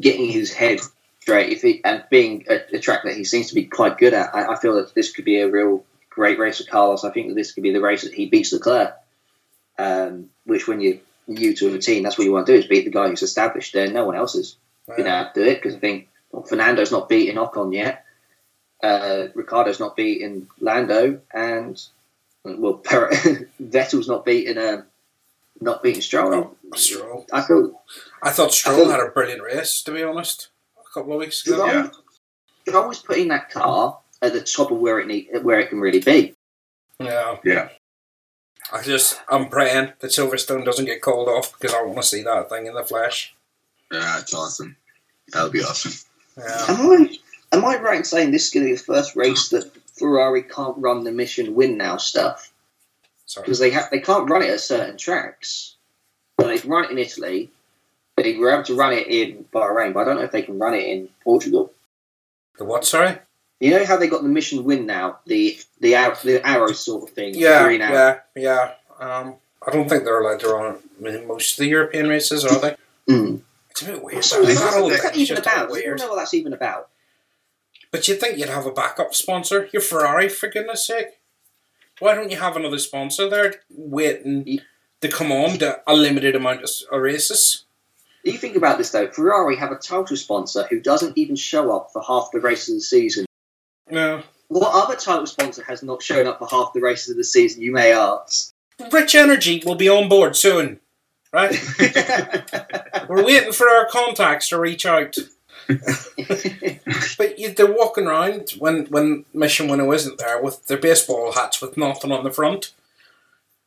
getting 0.00 0.26
his 0.26 0.52
head 0.52 0.80
straight, 1.20 1.52
if 1.52 1.62
he 1.62 1.80
and 1.84 2.04
being 2.10 2.44
a, 2.48 2.76
a 2.76 2.78
track 2.80 3.02
that 3.04 3.16
he 3.16 3.24
seems 3.24 3.48
to 3.48 3.54
be 3.54 3.64
quite 3.64 3.98
good 3.98 4.14
at, 4.14 4.34
I, 4.34 4.54
I 4.54 4.56
feel 4.56 4.76
that 4.76 4.94
this 4.94 5.12
could 5.12 5.24
be 5.24 5.40
a 5.40 5.50
real 5.50 5.84
great 6.10 6.38
race 6.38 6.58
for 6.58 6.70
Carlos. 6.70 7.04
I 7.04 7.10
think 7.10 7.28
that 7.28 7.34
this 7.34 7.52
could 7.52 7.62
be 7.62 7.72
the 7.72 7.80
race 7.80 8.02
that 8.02 8.14
he 8.14 8.26
beats 8.26 8.52
Leclerc. 8.52 8.94
Um, 9.78 10.30
which, 10.44 10.68
when 10.68 10.80
you're 10.80 10.98
new 11.26 11.54
to 11.56 11.74
a 11.74 11.78
team, 11.78 12.02
that's 12.02 12.18
what 12.18 12.24
you 12.24 12.32
want 12.32 12.46
to 12.46 12.52
do 12.52 12.58
is 12.58 12.66
beat 12.66 12.84
the 12.84 12.90
guy 12.90 13.08
who's 13.08 13.22
established 13.22 13.72
there. 13.72 13.90
No 13.90 14.04
one 14.04 14.16
else 14.16 14.34
is 14.34 14.56
going 14.86 15.04
to 15.04 15.30
do 15.34 15.42
it 15.42 15.56
because 15.56 15.74
I 15.74 15.78
think 15.78 16.08
well, 16.30 16.42
Fernando's 16.42 16.92
not 16.92 17.08
beating 17.08 17.36
Ocon 17.36 17.72
yet. 17.74 18.04
Uh, 18.82 19.28
Ricciardo's 19.34 19.78
not 19.80 19.96
beating 19.96 20.48
Lando, 20.60 21.20
and 21.32 21.80
well, 22.44 22.74
per- 22.84 23.10
Vettel's 23.62 24.08
not 24.08 24.24
beating 24.24 24.58
um, 24.58 24.84
not 25.60 25.82
beating 25.82 26.02
Stroll. 26.02 26.56
Stroll. 26.74 27.26
I 27.32 27.42
feel 27.42 27.80
I 28.22 28.30
thought 28.30 28.48
I 28.48 28.50
Stroll 28.50 28.84
thought- 28.86 28.90
had 28.90 29.00
a 29.06 29.10
brilliant 29.10 29.42
race, 29.42 29.82
to 29.84 29.92
be 29.92 30.02
honest, 30.02 30.48
a 30.78 30.92
couple 30.92 31.12
of 31.14 31.20
weeks 31.20 31.46
ago. 31.46 31.56
Stroll, 31.56 31.68
Yeah. 31.68 31.88
Stroll 32.68 32.88
was 32.88 32.98
putting 32.98 33.28
that 33.28 33.50
car 33.50 33.98
at 34.20 34.32
the 34.32 34.40
top 34.40 34.70
of 34.70 34.78
where 34.78 34.98
it 35.00 35.06
need, 35.06 35.28
where 35.42 35.60
it 35.60 35.68
can 35.68 35.80
really 35.80 36.00
be. 36.00 36.34
Yeah. 37.00 37.36
Yeah. 37.44 37.68
I 38.72 38.82
just, 38.82 39.20
I'm 39.28 39.48
praying 39.48 39.92
that 40.00 40.10
Silverstone 40.10 40.64
doesn't 40.64 40.86
get 40.86 41.02
called 41.02 41.28
off 41.28 41.52
because 41.52 41.74
I 41.74 41.82
want 41.82 41.98
to 41.98 42.02
see 42.02 42.22
that 42.22 42.48
thing 42.48 42.66
in 42.66 42.74
the 42.74 42.82
flesh. 42.82 43.34
Yeah, 43.92 44.18
it's 44.18 44.32
awesome. 44.32 44.76
That'll 45.32 45.50
be 45.50 45.62
awesome. 45.62 45.92
Yeah. 46.38 46.64
Am 46.68 46.90
I 46.90 47.18
am 47.52 47.64
I 47.64 47.76
right 47.76 47.98
in 47.98 48.04
saying 48.04 48.30
this 48.30 48.46
is 48.46 48.54
going 48.54 48.64
to 48.64 48.72
be 48.72 48.76
the 48.76 48.82
first 48.82 49.14
race 49.14 49.50
that 49.50 49.70
Ferrari 49.98 50.42
can't 50.42 50.78
run 50.78 51.04
the 51.04 51.12
Mission 51.12 51.54
Winnow 51.54 51.98
stuff? 51.98 52.52
Sorry. 53.26 53.44
because 53.44 53.58
they 53.58 53.70
have 53.70 53.90
they 53.90 54.00
can't 54.00 54.28
run 54.28 54.42
it 54.42 54.50
at 54.50 54.60
certain 54.60 54.96
tracks. 54.96 55.76
But 56.36 56.48
they 56.48 56.58
can 56.58 56.70
run 56.70 56.84
it 56.84 56.90
in 56.90 56.98
Italy. 56.98 57.50
They 58.16 58.36
were 58.36 58.50
able 58.50 58.64
to 58.64 58.74
run 58.74 58.92
it 58.92 59.06
in 59.06 59.44
Bahrain, 59.52 59.92
but 59.92 60.00
I 60.00 60.04
don't 60.04 60.16
know 60.16 60.22
if 60.22 60.32
they 60.32 60.42
can 60.42 60.58
run 60.58 60.74
it 60.74 60.84
in 60.84 61.08
Portugal. 61.22 61.72
The 62.58 62.64
what, 62.64 62.84
sorry? 62.84 63.18
You 63.62 63.70
know 63.70 63.84
how 63.84 63.96
they 63.96 64.08
got 64.08 64.24
the 64.24 64.28
Mission 64.28 64.64
Winnow, 64.64 65.18
the 65.24 65.56
the 65.78 65.94
arrow, 65.94 66.16
the 66.24 66.44
arrow 66.44 66.72
sort 66.72 67.08
of 67.08 67.14
thing. 67.14 67.34
Yeah, 67.36 67.68
yeah, 67.70 68.18
yeah. 68.34 68.72
Um, 68.98 69.36
I 69.64 69.70
don't 69.70 69.88
think 69.88 70.02
they're 70.02 70.20
allowed 70.20 70.40
to 70.40 70.48
run 70.48 70.78
in 71.06 71.28
most 71.28 71.52
of 71.52 71.58
the 71.58 71.68
European 71.68 72.08
races, 72.08 72.44
are 72.44 72.58
they? 72.58 72.76
Mm. 73.08 73.42
It's 73.70 73.82
a 73.82 73.84
bit 73.84 74.02
weird. 74.02 74.24
So 74.24 74.42
they 74.42 74.54
what's 74.54 74.60
got 74.64 74.74
all 74.74 74.86
what's 74.86 75.02
that 75.04 75.14
even 75.14 75.26
shit's 75.26 75.38
a 75.38 75.42
bit 75.42 75.52
about? 75.52 75.76
I 75.76 75.80
don't 75.80 75.96
know 75.96 76.08
what 76.08 76.16
that's 76.16 76.34
even 76.34 76.52
about. 76.52 76.88
But 77.92 78.08
you'd 78.08 78.18
think 78.18 78.36
you'd 78.36 78.48
have 78.48 78.66
a 78.66 78.72
backup 78.72 79.14
sponsor. 79.14 79.68
You're 79.72 79.80
Ferrari, 79.80 80.28
for 80.28 80.48
goodness 80.48 80.84
sake. 80.84 81.20
Why 82.00 82.16
don't 82.16 82.32
you 82.32 82.38
have 82.38 82.56
another 82.56 82.78
sponsor 82.78 83.30
there 83.30 83.54
waiting 83.70 84.58
to 85.02 85.08
come 85.08 85.30
on 85.30 85.58
to 85.58 85.80
a 85.86 85.94
limited 85.94 86.34
amount 86.34 86.62
of 86.64 87.00
races? 87.00 87.64
You 88.24 88.32
think 88.32 88.56
about 88.56 88.78
this 88.78 88.90
though. 88.90 89.06
Ferrari 89.06 89.54
have 89.54 89.70
a 89.70 89.76
title 89.76 90.16
sponsor 90.16 90.66
who 90.68 90.80
doesn't 90.80 91.16
even 91.16 91.36
show 91.36 91.70
up 91.76 91.90
for 91.92 92.02
half 92.02 92.30
the 92.32 92.40
races 92.40 92.68
of 92.68 92.74
the 92.74 92.80
season. 92.80 93.26
No. 93.92 94.22
What 94.48 94.72
other 94.72 94.96
title 94.96 95.26
sponsor 95.26 95.62
has 95.64 95.82
not 95.82 96.02
shown 96.02 96.26
up 96.26 96.38
for 96.38 96.48
half 96.48 96.72
the 96.72 96.80
races 96.80 97.10
of 97.10 97.18
the 97.18 97.24
season? 97.24 97.60
You 97.60 97.72
may 97.72 97.92
ask. 97.92 98.54
Rich 98.90 99.14
Energy 99.14 99.62
will 99.64 99.74
be 99.74 99.88
on 99.88 100.08
board 100.08 100.34
soon, 100.34 100.80
right? 101.30 101.52
We're 103.08 103.22
waiting 103.22 103.52
for 103.52 103.68
our 103.68 103.86
contacts 103.86 104.48
to 104.48 104.58
reach 104.58 104.86
out. 104.86 105.18
But 105.68 107.38
you, 107.38 107.52
they're 107.52 107.70
walking 107.70 108.06
around 108.06 108.54
when, 108.58 108.86
when 108.86 109.26
Mission 109.34 109.68
Winnow 109.68 109.92
isn't 109.92 110.18
there 110.18 110.42
with 110.42 110.66
their 110.66 110.78
baseball 110.78 111.32
hats 111.32 111.60
with 111.60 111.76
nothing 111.76 112.12
on 112.12 112.24
the 112.24 112.32
front. 112.32 112.72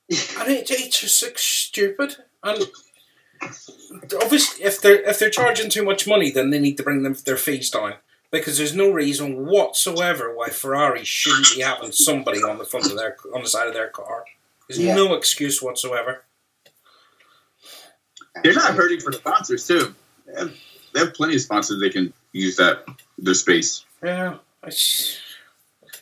And 0.10 0.50
it, 0.50 0.70
it's 0.72 1.02
just 1.02 1.24
like 1.24 1.38
stupid. 1.38 2.18
And 2.44 2.66
obviously, 4.22 4.66
if 4.66 4.82
they're 4.82 5.02
if 5.04 5.20
they're 5.20 5.30
charging 5.30 5.70
too 5.70 5.84
much 5.84 6.08
money, 6.08 6.32
then 6.32 6.50
they 6.50 6.60
need 6.60 6.78
to 6.78 6.84
bring 6.84 7.04
them 7.04 7.16
their 7.26 7.38
fees 7.38 7.70
down 7.70 7.96
because 8.40 8.58
there's 8.58 8.76
no 8.76 8.90
reason 8.92 9.46
whatsoever 9.46 10.34
why 10.36 10.50
Ferrari 10.50 11.04
shouldn't 11.04 11.54
be 11.56 11.62
having 11.62 11.92
somebody 11.92 12.40
on 12.40 12.58
the 12.58 12.66
front 12.66 12.86
of 12.88 12.98
their 12.98 13.16
on 13.34 13.42
the 13.42 13.48
side 13.50 13.68
of 13.68 13.74
their 13.74 13.90
car. 13.90 14.26
There's 14.68 14.80
Yeah. 14.80 14.96
no 14.96 15.14
excuse 15.14 15.62
whatsoever. 15.62 16.24
They're 18.44 18.54
not 18.54 18.74
hurting 18.74 19.00
for 19.00 19.12
sponsors 19.14 19.66
too. 19.68 19.96
They 20.26 20.40
have, 20.40 20.54
they 20.94 21.00
have 21.02 21.14
plenty 21.14 21.36
of 21.36 21.42
sponsors 21.42 21.80
they 21.80 21.90
can 21.90 22.14
use 22.34 22.58
that 22.58 22.86
their 23.18 23.34
space. 23.34 23.86
Yeah, 24.04 24.38
it's, 24.64 25.18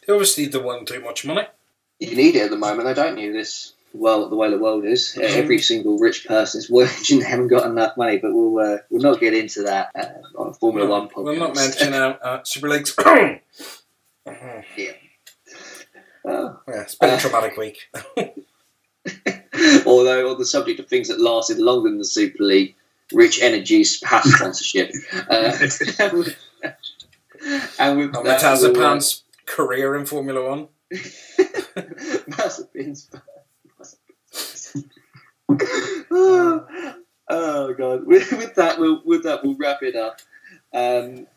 they 0.06 0.14
obviously 0.14 0.48
don't 0.48 0.64
want 0.64 0.88
too 0.88 1.00
much 1.02 1.26
money. 1.26 1.48
You 2.00 2.16
need 2.16 2.36
it 2.36 2.42
at 2.44 2.50
the 2.50 2.58
moment, 2.58 2.86
though, 2.86 2.94
don't 2.96 3.18
you? 3.20 3.32
This 3.34 3.74
well, 3.94 4.28
the 4.30 4.36
way 4.36 4.50
the 4.50 4.58
world 4.58 4.86
is. 4.86 5.18
Every 5.22 5.60
single 5.60 5.98
rich 6.00 6.26
person 6.28 6.60
is 6.60 6.70
working. 6.70 7.20
They 7.22 7.26
haven't 7.26 7.48
got 7.50 7.66
enough 7.66 7.96
money, 7.96 8.18
but 8.18 8.34
we'll 8.34 8.58
uh, 8.60 8.78
we'll 8.90 9.02
not 9.02 9.20
get 9.20 9.34
into 9.34 9.64
that 9.64 9.90
uh, 9.96 10.42
on 10.42 10.54
Formula 10.56 10.90
One 10.90 11.08
podcast. 11.10 11.24
We'll 11.24 11.36
not 11.40 11.56
mention 11.56 11.94
uh, 11.94 12.18
uh, 12.24 12.44
Super 12.44 12.70
Leagues. 12.70 12.96
Mhm. 14.26 14.64
Oh. 16.26 16.60
yeah, 16.70 16.82
it's 16.84 16.96
been 16.96 17.10
a 17.10 17.14
Uh, 17.14 17.20
traumatic 17.20 17.58
week. 17.58 17.90
Although 19.86 20.32
on 20.32 20.40
the 20.40 20.46
subject 20.46 20.80
of 20.80 20.88
things 20.88 21.10
that 21.10 21.20
lasted 21.20 21.58
longer 21.60 21.90
than 21.90 21.98
the 21.98 22.06
Super 22.06 22.44
League, 22.44 22.76
Rich 23.12 23.42
Energy's 23.42 24.00
past 24.00 24.30
sponsorship. 24.30 24.92
Uh, 25.30 25.52
and 27.78 27.98
with 27.98 28.16
On 28.16 28.24
that, 28.24 28.24
we'll, 28.24 28.24
uh, 28.24 28.24
Matazapan's 28.24 29.24
career 29.46 29.96
in 29.96 30.06
Formula 30.06 30.48
One. 30.50 30.68
Mazepin's. 32.30 33.10
oh, 36.12 37.74
god! 37.78 38.06
With, 38.08 38.32
with 38.32 38.56
that, 38.56 38.80
we'll 38.80 39.02
with 39.06 39.24
that 39.24 39.44
we'll 39.44 39.58
wrap 39.58 39.84
it 39.84 39.96
up. 39.96 40.20
Um, 40.74 41.28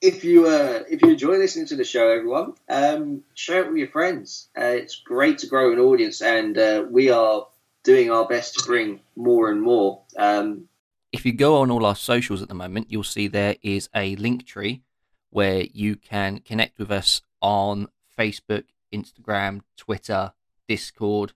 if 0.00 0.24
you 0.24 0.46
uh, 0.46 0.82
if 0.88 1.02
you 1.02 1.10
enjoy 1.10 1.36
listening 1.36 1.66
to 1.66 1.76
the 1.76 1.84
show, 1.84 2.08
everyone, 2.08 2.54
um, 2.68 3.22
share 3.34 3.64
it 3.64 3.68
with 3.68 3.78
your 3.78 3.88
friends. 3.88 4.48
Uh, 4.56 4.64
it's 4.64 4.96
great 4.96 5.38
to 5.38 5.46
grow 5.46 5.72
an 5.72 5.78
audience, 5.78 6.20
and 6.20 6.56
uh, 6.58 6.84
we 6.88 7.10
are 7.10 7.46
doing 7.82 8.10
our 8.10 8.26
best 8.26 8.58
to 8.58 8.64
bring 8.64 9.00
more 9.16 9.50
and 9.50 9.62
more. 9.62 10.02
Um, 10.16 10.68
if 11.12 11.24
you 11.24 11.32
go 11.32 11.58
on 11.58 11.70
all 11.70 11.86
our 11.86 11.96
socials 11.96 12.42
at 12.42 12.48
the 12.48 12.54
moment, 12.54 12.90
you'll 12.90 13.04
see 13.04 13.28
there 13.28 13.56
is 13.62 13.88
a 13.94 14.16
Linktree 14.16 14.82
where 15.30 15.62
you 15.72 15.96
can 15.96 16.40
connect 16.40 16.78
with 16.78 16.90
us 16.90 17.22
on 17.40 17.88
Facebook, 18.18 18.64
Instagram, 18.92 19.60
Twitter, 19.76 20.32
Discord. 20.68 21.32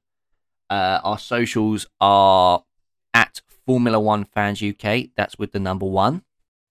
Uh, 0.70 1.00
our 1.02 1.18
socials 1.18 1.86
are 2.00 2.62
at 3.12 3.42
Formula 3.66 3.98
One 3.98 4.24
Fans 4.24 4.62
UK. 4.62 5.08
That's 5.16 5.38
with 5.38 5.52
the 5.52 5.58
number 5.58 5.86
one. 5.86 6.22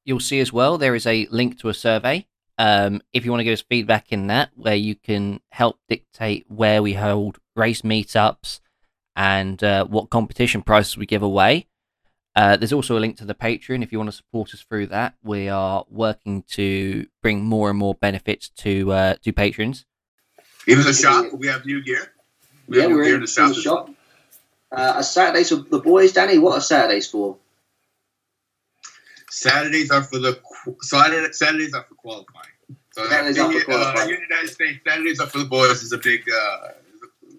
You'll 0.05 0.21
see 0.21 0.39
as 0.39 0.53
well 0.53 0.77
there 0.77 0.95
is 0.95 1.05
a 1.05 1.27
link 1.29 1.59
to 1.59 1.69
a 1.69 1.73
survey. 1.73 2.25
Um, 2.57 3.01
if 3.13 3.23
you 3.25 3.31
want 3.31 3.41
to 3.41 3.45
give 3.45 3.53
us 3.53 3.61
feedback 3.61 4.11
in 4.11 4.27
that, 4.27 4.51
where 4.55 4.75
you 4.75 4.95
can 4.95 5.41
help 5.51 5.79
dictate 5.87 6.45
where 6.49 6.81
we 6.81 6.93
hold 6.93 7.39
race 7.55 7.81
meetups 7.83 8.59
and 9.15 9.61
uh, 9.63 9.85
what 9.85 10.09
competition 10.09 10.61
prizes 10.61 10.97
we 10.97 11.05
give 11.05 11.21
away. 11.21 11.67
Uh, 12.35 12.55
there's 12.55 12.73
also 12.73 12.97
a 12.97 12.99
link 12.99 13.17
to 13.17 13.25
the 13.25 13.35
Patreon 13.35 13.83
if 13.83 13.91
you 13.91 13.97
want 13.97 14.09
to 14.09 14.15
support 14.15 14.53
us 14.53 14.61
through 14.61 14.87
that. 14.87 15.15
We 15.23 15.49
are 15.49 15.85
working 15.89 16.43
to 16.51 17.07
bring 17.21 17.43
more 17.43 17.69
and 17.69 17.77
more 17.77 17.95
benefits 17.95 18.49
to 18.49 18.91
uh, 18.91 19.15
to 19.23 19.33
patrons. 19.33 19.85
Even 20.67 20.85
the 20.85 20.93
shop, 20.93 21.33
we 21.33 21.47
have 21.47 21.65
new 21.65 21.81
gear. 21.81 22.13
We 22.69 22.79
yeah, 22.79 22.87
we're 22.87 23.03
in, 23.03 23.15
in 23.15 23.21
the 23.21 23.53
the 23.55 23.61
shop. 23.61 23.89
Uh, 24.71 24.93
a 24.97 25.03
Saturdays 25.03 25.49
for 25.49 25.55
the 25.55 25.79
boys, 25.79 26.13
Danny. 26.13 26.37
What 26.37 26.57
are 26.57 26.61
Saturdays 26.61 27.07
for? 27.07 27.37
Saturdays 29.29 29.89
are 29.89 30.03
for 30.03 30.19
the 30.19 30.39
Saturday, 30.81 31.31
Saturdays 31.31 31.73
are 31.73 31.83
for 31.83 31.95
qualifying. 31.95 32.45
So 32.91 33.07
Saturdays 33.07 33.35
that 33.37 33.45
are 33.47 33.59
for 33.59 33.65
qualifying. 33.65 33.97
Uh, 33.97 34.01
in 34.01 34.07
the 34.07 34.21
United 34.29 34.49
States, 34.49 34.79
Saturdays 34.87 35.19
are 35.19 35.27
for 35.27 35.39
the 35.39 35.45
boys 35.45 35.81
is 35.81 35.91
a 35.91 35.97
big, 35.97 36.23
uh, 36.29 36.67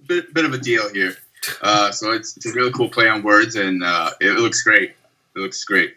bit, 0.06 0.34
bit 0.34 0.44
of 0.44 0.52
a 0.52 0.58
deal 0.58 0.92
here. 0.92 1.14
Uh, 1.62 1.92
so 1.92 2.10
it's, 2.10 2.36
it's 2.36 2.46
a 2.46 2.52
really 2.52 2.72
cool 2.72 2.88
play 2.88 3.08
on 3.08 3.22
words, 3.22 3.54
and 3.54 3.84
uh, 3.84 4.10
it 4.20 4.38
looks 4.38 4.62
great. 4.62 4.90
It 5.36 5.38
looks 5.38 5.62
great. 5.64 5.94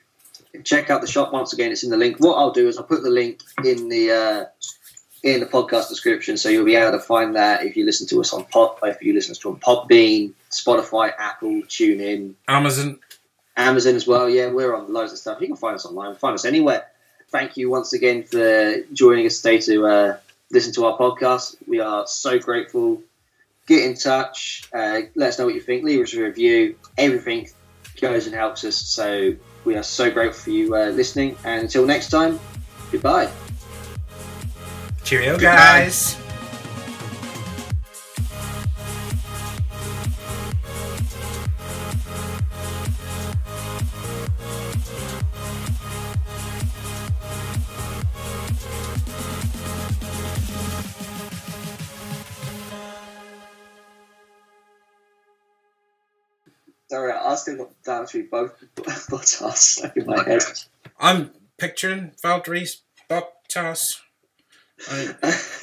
check 0.63 0.91
out 0.91 1.01
the 1.01 1.07
shop 1.07 1.33
once 1.33 1.53
again. 1.53 1.71
It's 1.71 1.83
in 1.83 1.89
the 1.89 1.97
link. 1.97 2.17
What 2.19 2.35
I'll 2.35 2.51
do 2.51 2.67
is 2.67 2.77
I'll 2.77 2.83
put 2.83 3.01
the 3.01 3.09
link 3.09 3.41
in 3.65 3.89
the 3.89 4.11
uh, 4.11 4.45
in 5.23 5.39
the 5.39 5.45
podcast 5.45 5.87
description, 5.87 6.35
so 6.35 6.49
you'll 6.49 6.65
be 6.65 6.75
able 6.75 6.91
to 6.91 6.99
find 6.99 7.35
that 7.35 7.63
if 7.65 7.77
you 7.77 7.85
listen 7.85 8.05
to 8.07 8.19
us 8.19 8.33
on 8.33 8.43
Pod, 8.45 8.77
if 8.83 9.01
you 9.01 9.13
listen 9.13 9.33
to 9.33 9.39
us 9.39 9.45
on 9.45 9.59
Podbean, 9.59 10.33
Spotify, 10.51 11.13
Apple, 11.17 11.61
TuneIn, 11.63 12.33
Amazon. 12.47 12.99
Amazon 13.55 13.95
as 13.95 14.05
well. 14.05 14.29
Yeah, 14.29 14.51
we're 14.51 14.75
on 14.75 14.91
loads 14.91 15.13
of 15.13 15.19
stuff. 15.19 15.39
You 15.39 15.47
can 15.47 15.55
find 15.55 15.75
us 15.75 15.85
online. 15.85 16.15
Find 16.15 16.33
us 16.33 16.45
anywhere. 16.45 16.85
Thank 17.29 17.57
you 17.57 17.69
once 17.69 17.93
again 17.93 18.23
for 18.23 18.81
joining 18.91 19.25
us 19.25 19.41
today 19.41 19.59
to 19.59 19.85
uh, 19.87 20.17
listen 20.51 20.73
to 20.73 20.85
our 20.85 20.97
podcast. 20.97 21.55
We 21.67 21.79
are 21.79 22.05
so 22.05 22.37
grateful. 22.37 23.01
Get 23.65 23.85
in 23.85 23.95
touch. 23.95 24.63
Uh, 24.73 25.01
let 25.15 25.29
us 25.29 25.39
know 25.39 25.45
what 25.45 25.55
you 25.55 25.61
think. 25.61 25.83
Leave 25.83 26.01
us 26.01 26.13
a 26.13 26.21
review. 26.21 26.75
Everything 26.97 27.47
goes 28.01 28.25
and 28.25 28.35
helps 28.35 28.63
us. 28.65 28.75
So 28.75 29.35
we 29.63 29.77
are 29.77 29.83
so 29.83 30.11
grateful 30.11 30.43
for 30.43 30.49
you 30.49 30.75
uh, 30.75 30.87
listening. 30.87 31.37
And 31.45 31.61
until 31.61 31.85
next 31.85 32.09
time, 32.09 32.39
goodbye. 32.91 33.31
Cheerio, 35.03 35.33
Goodbye. 35.33 35.45
guys. 35.55 36.17
Sorry, 56.89 57.11
I 57.11 57.35
still 57.35 57.57
got 57.57 57.83
down 57.83 58.05
through 58.05 58.29
both 58.29 58.53
Bottas 58.75 59.55
stuck 59.57 59.97
in 59.97 60.05
my 60.05 60.23
head. 60.23 60.43
I'm 60.99 61.31
picturing 61.57 62.11
Valtteri 62.23 62.69
Bottas. 63.09 63.99
I, 64.89 65.13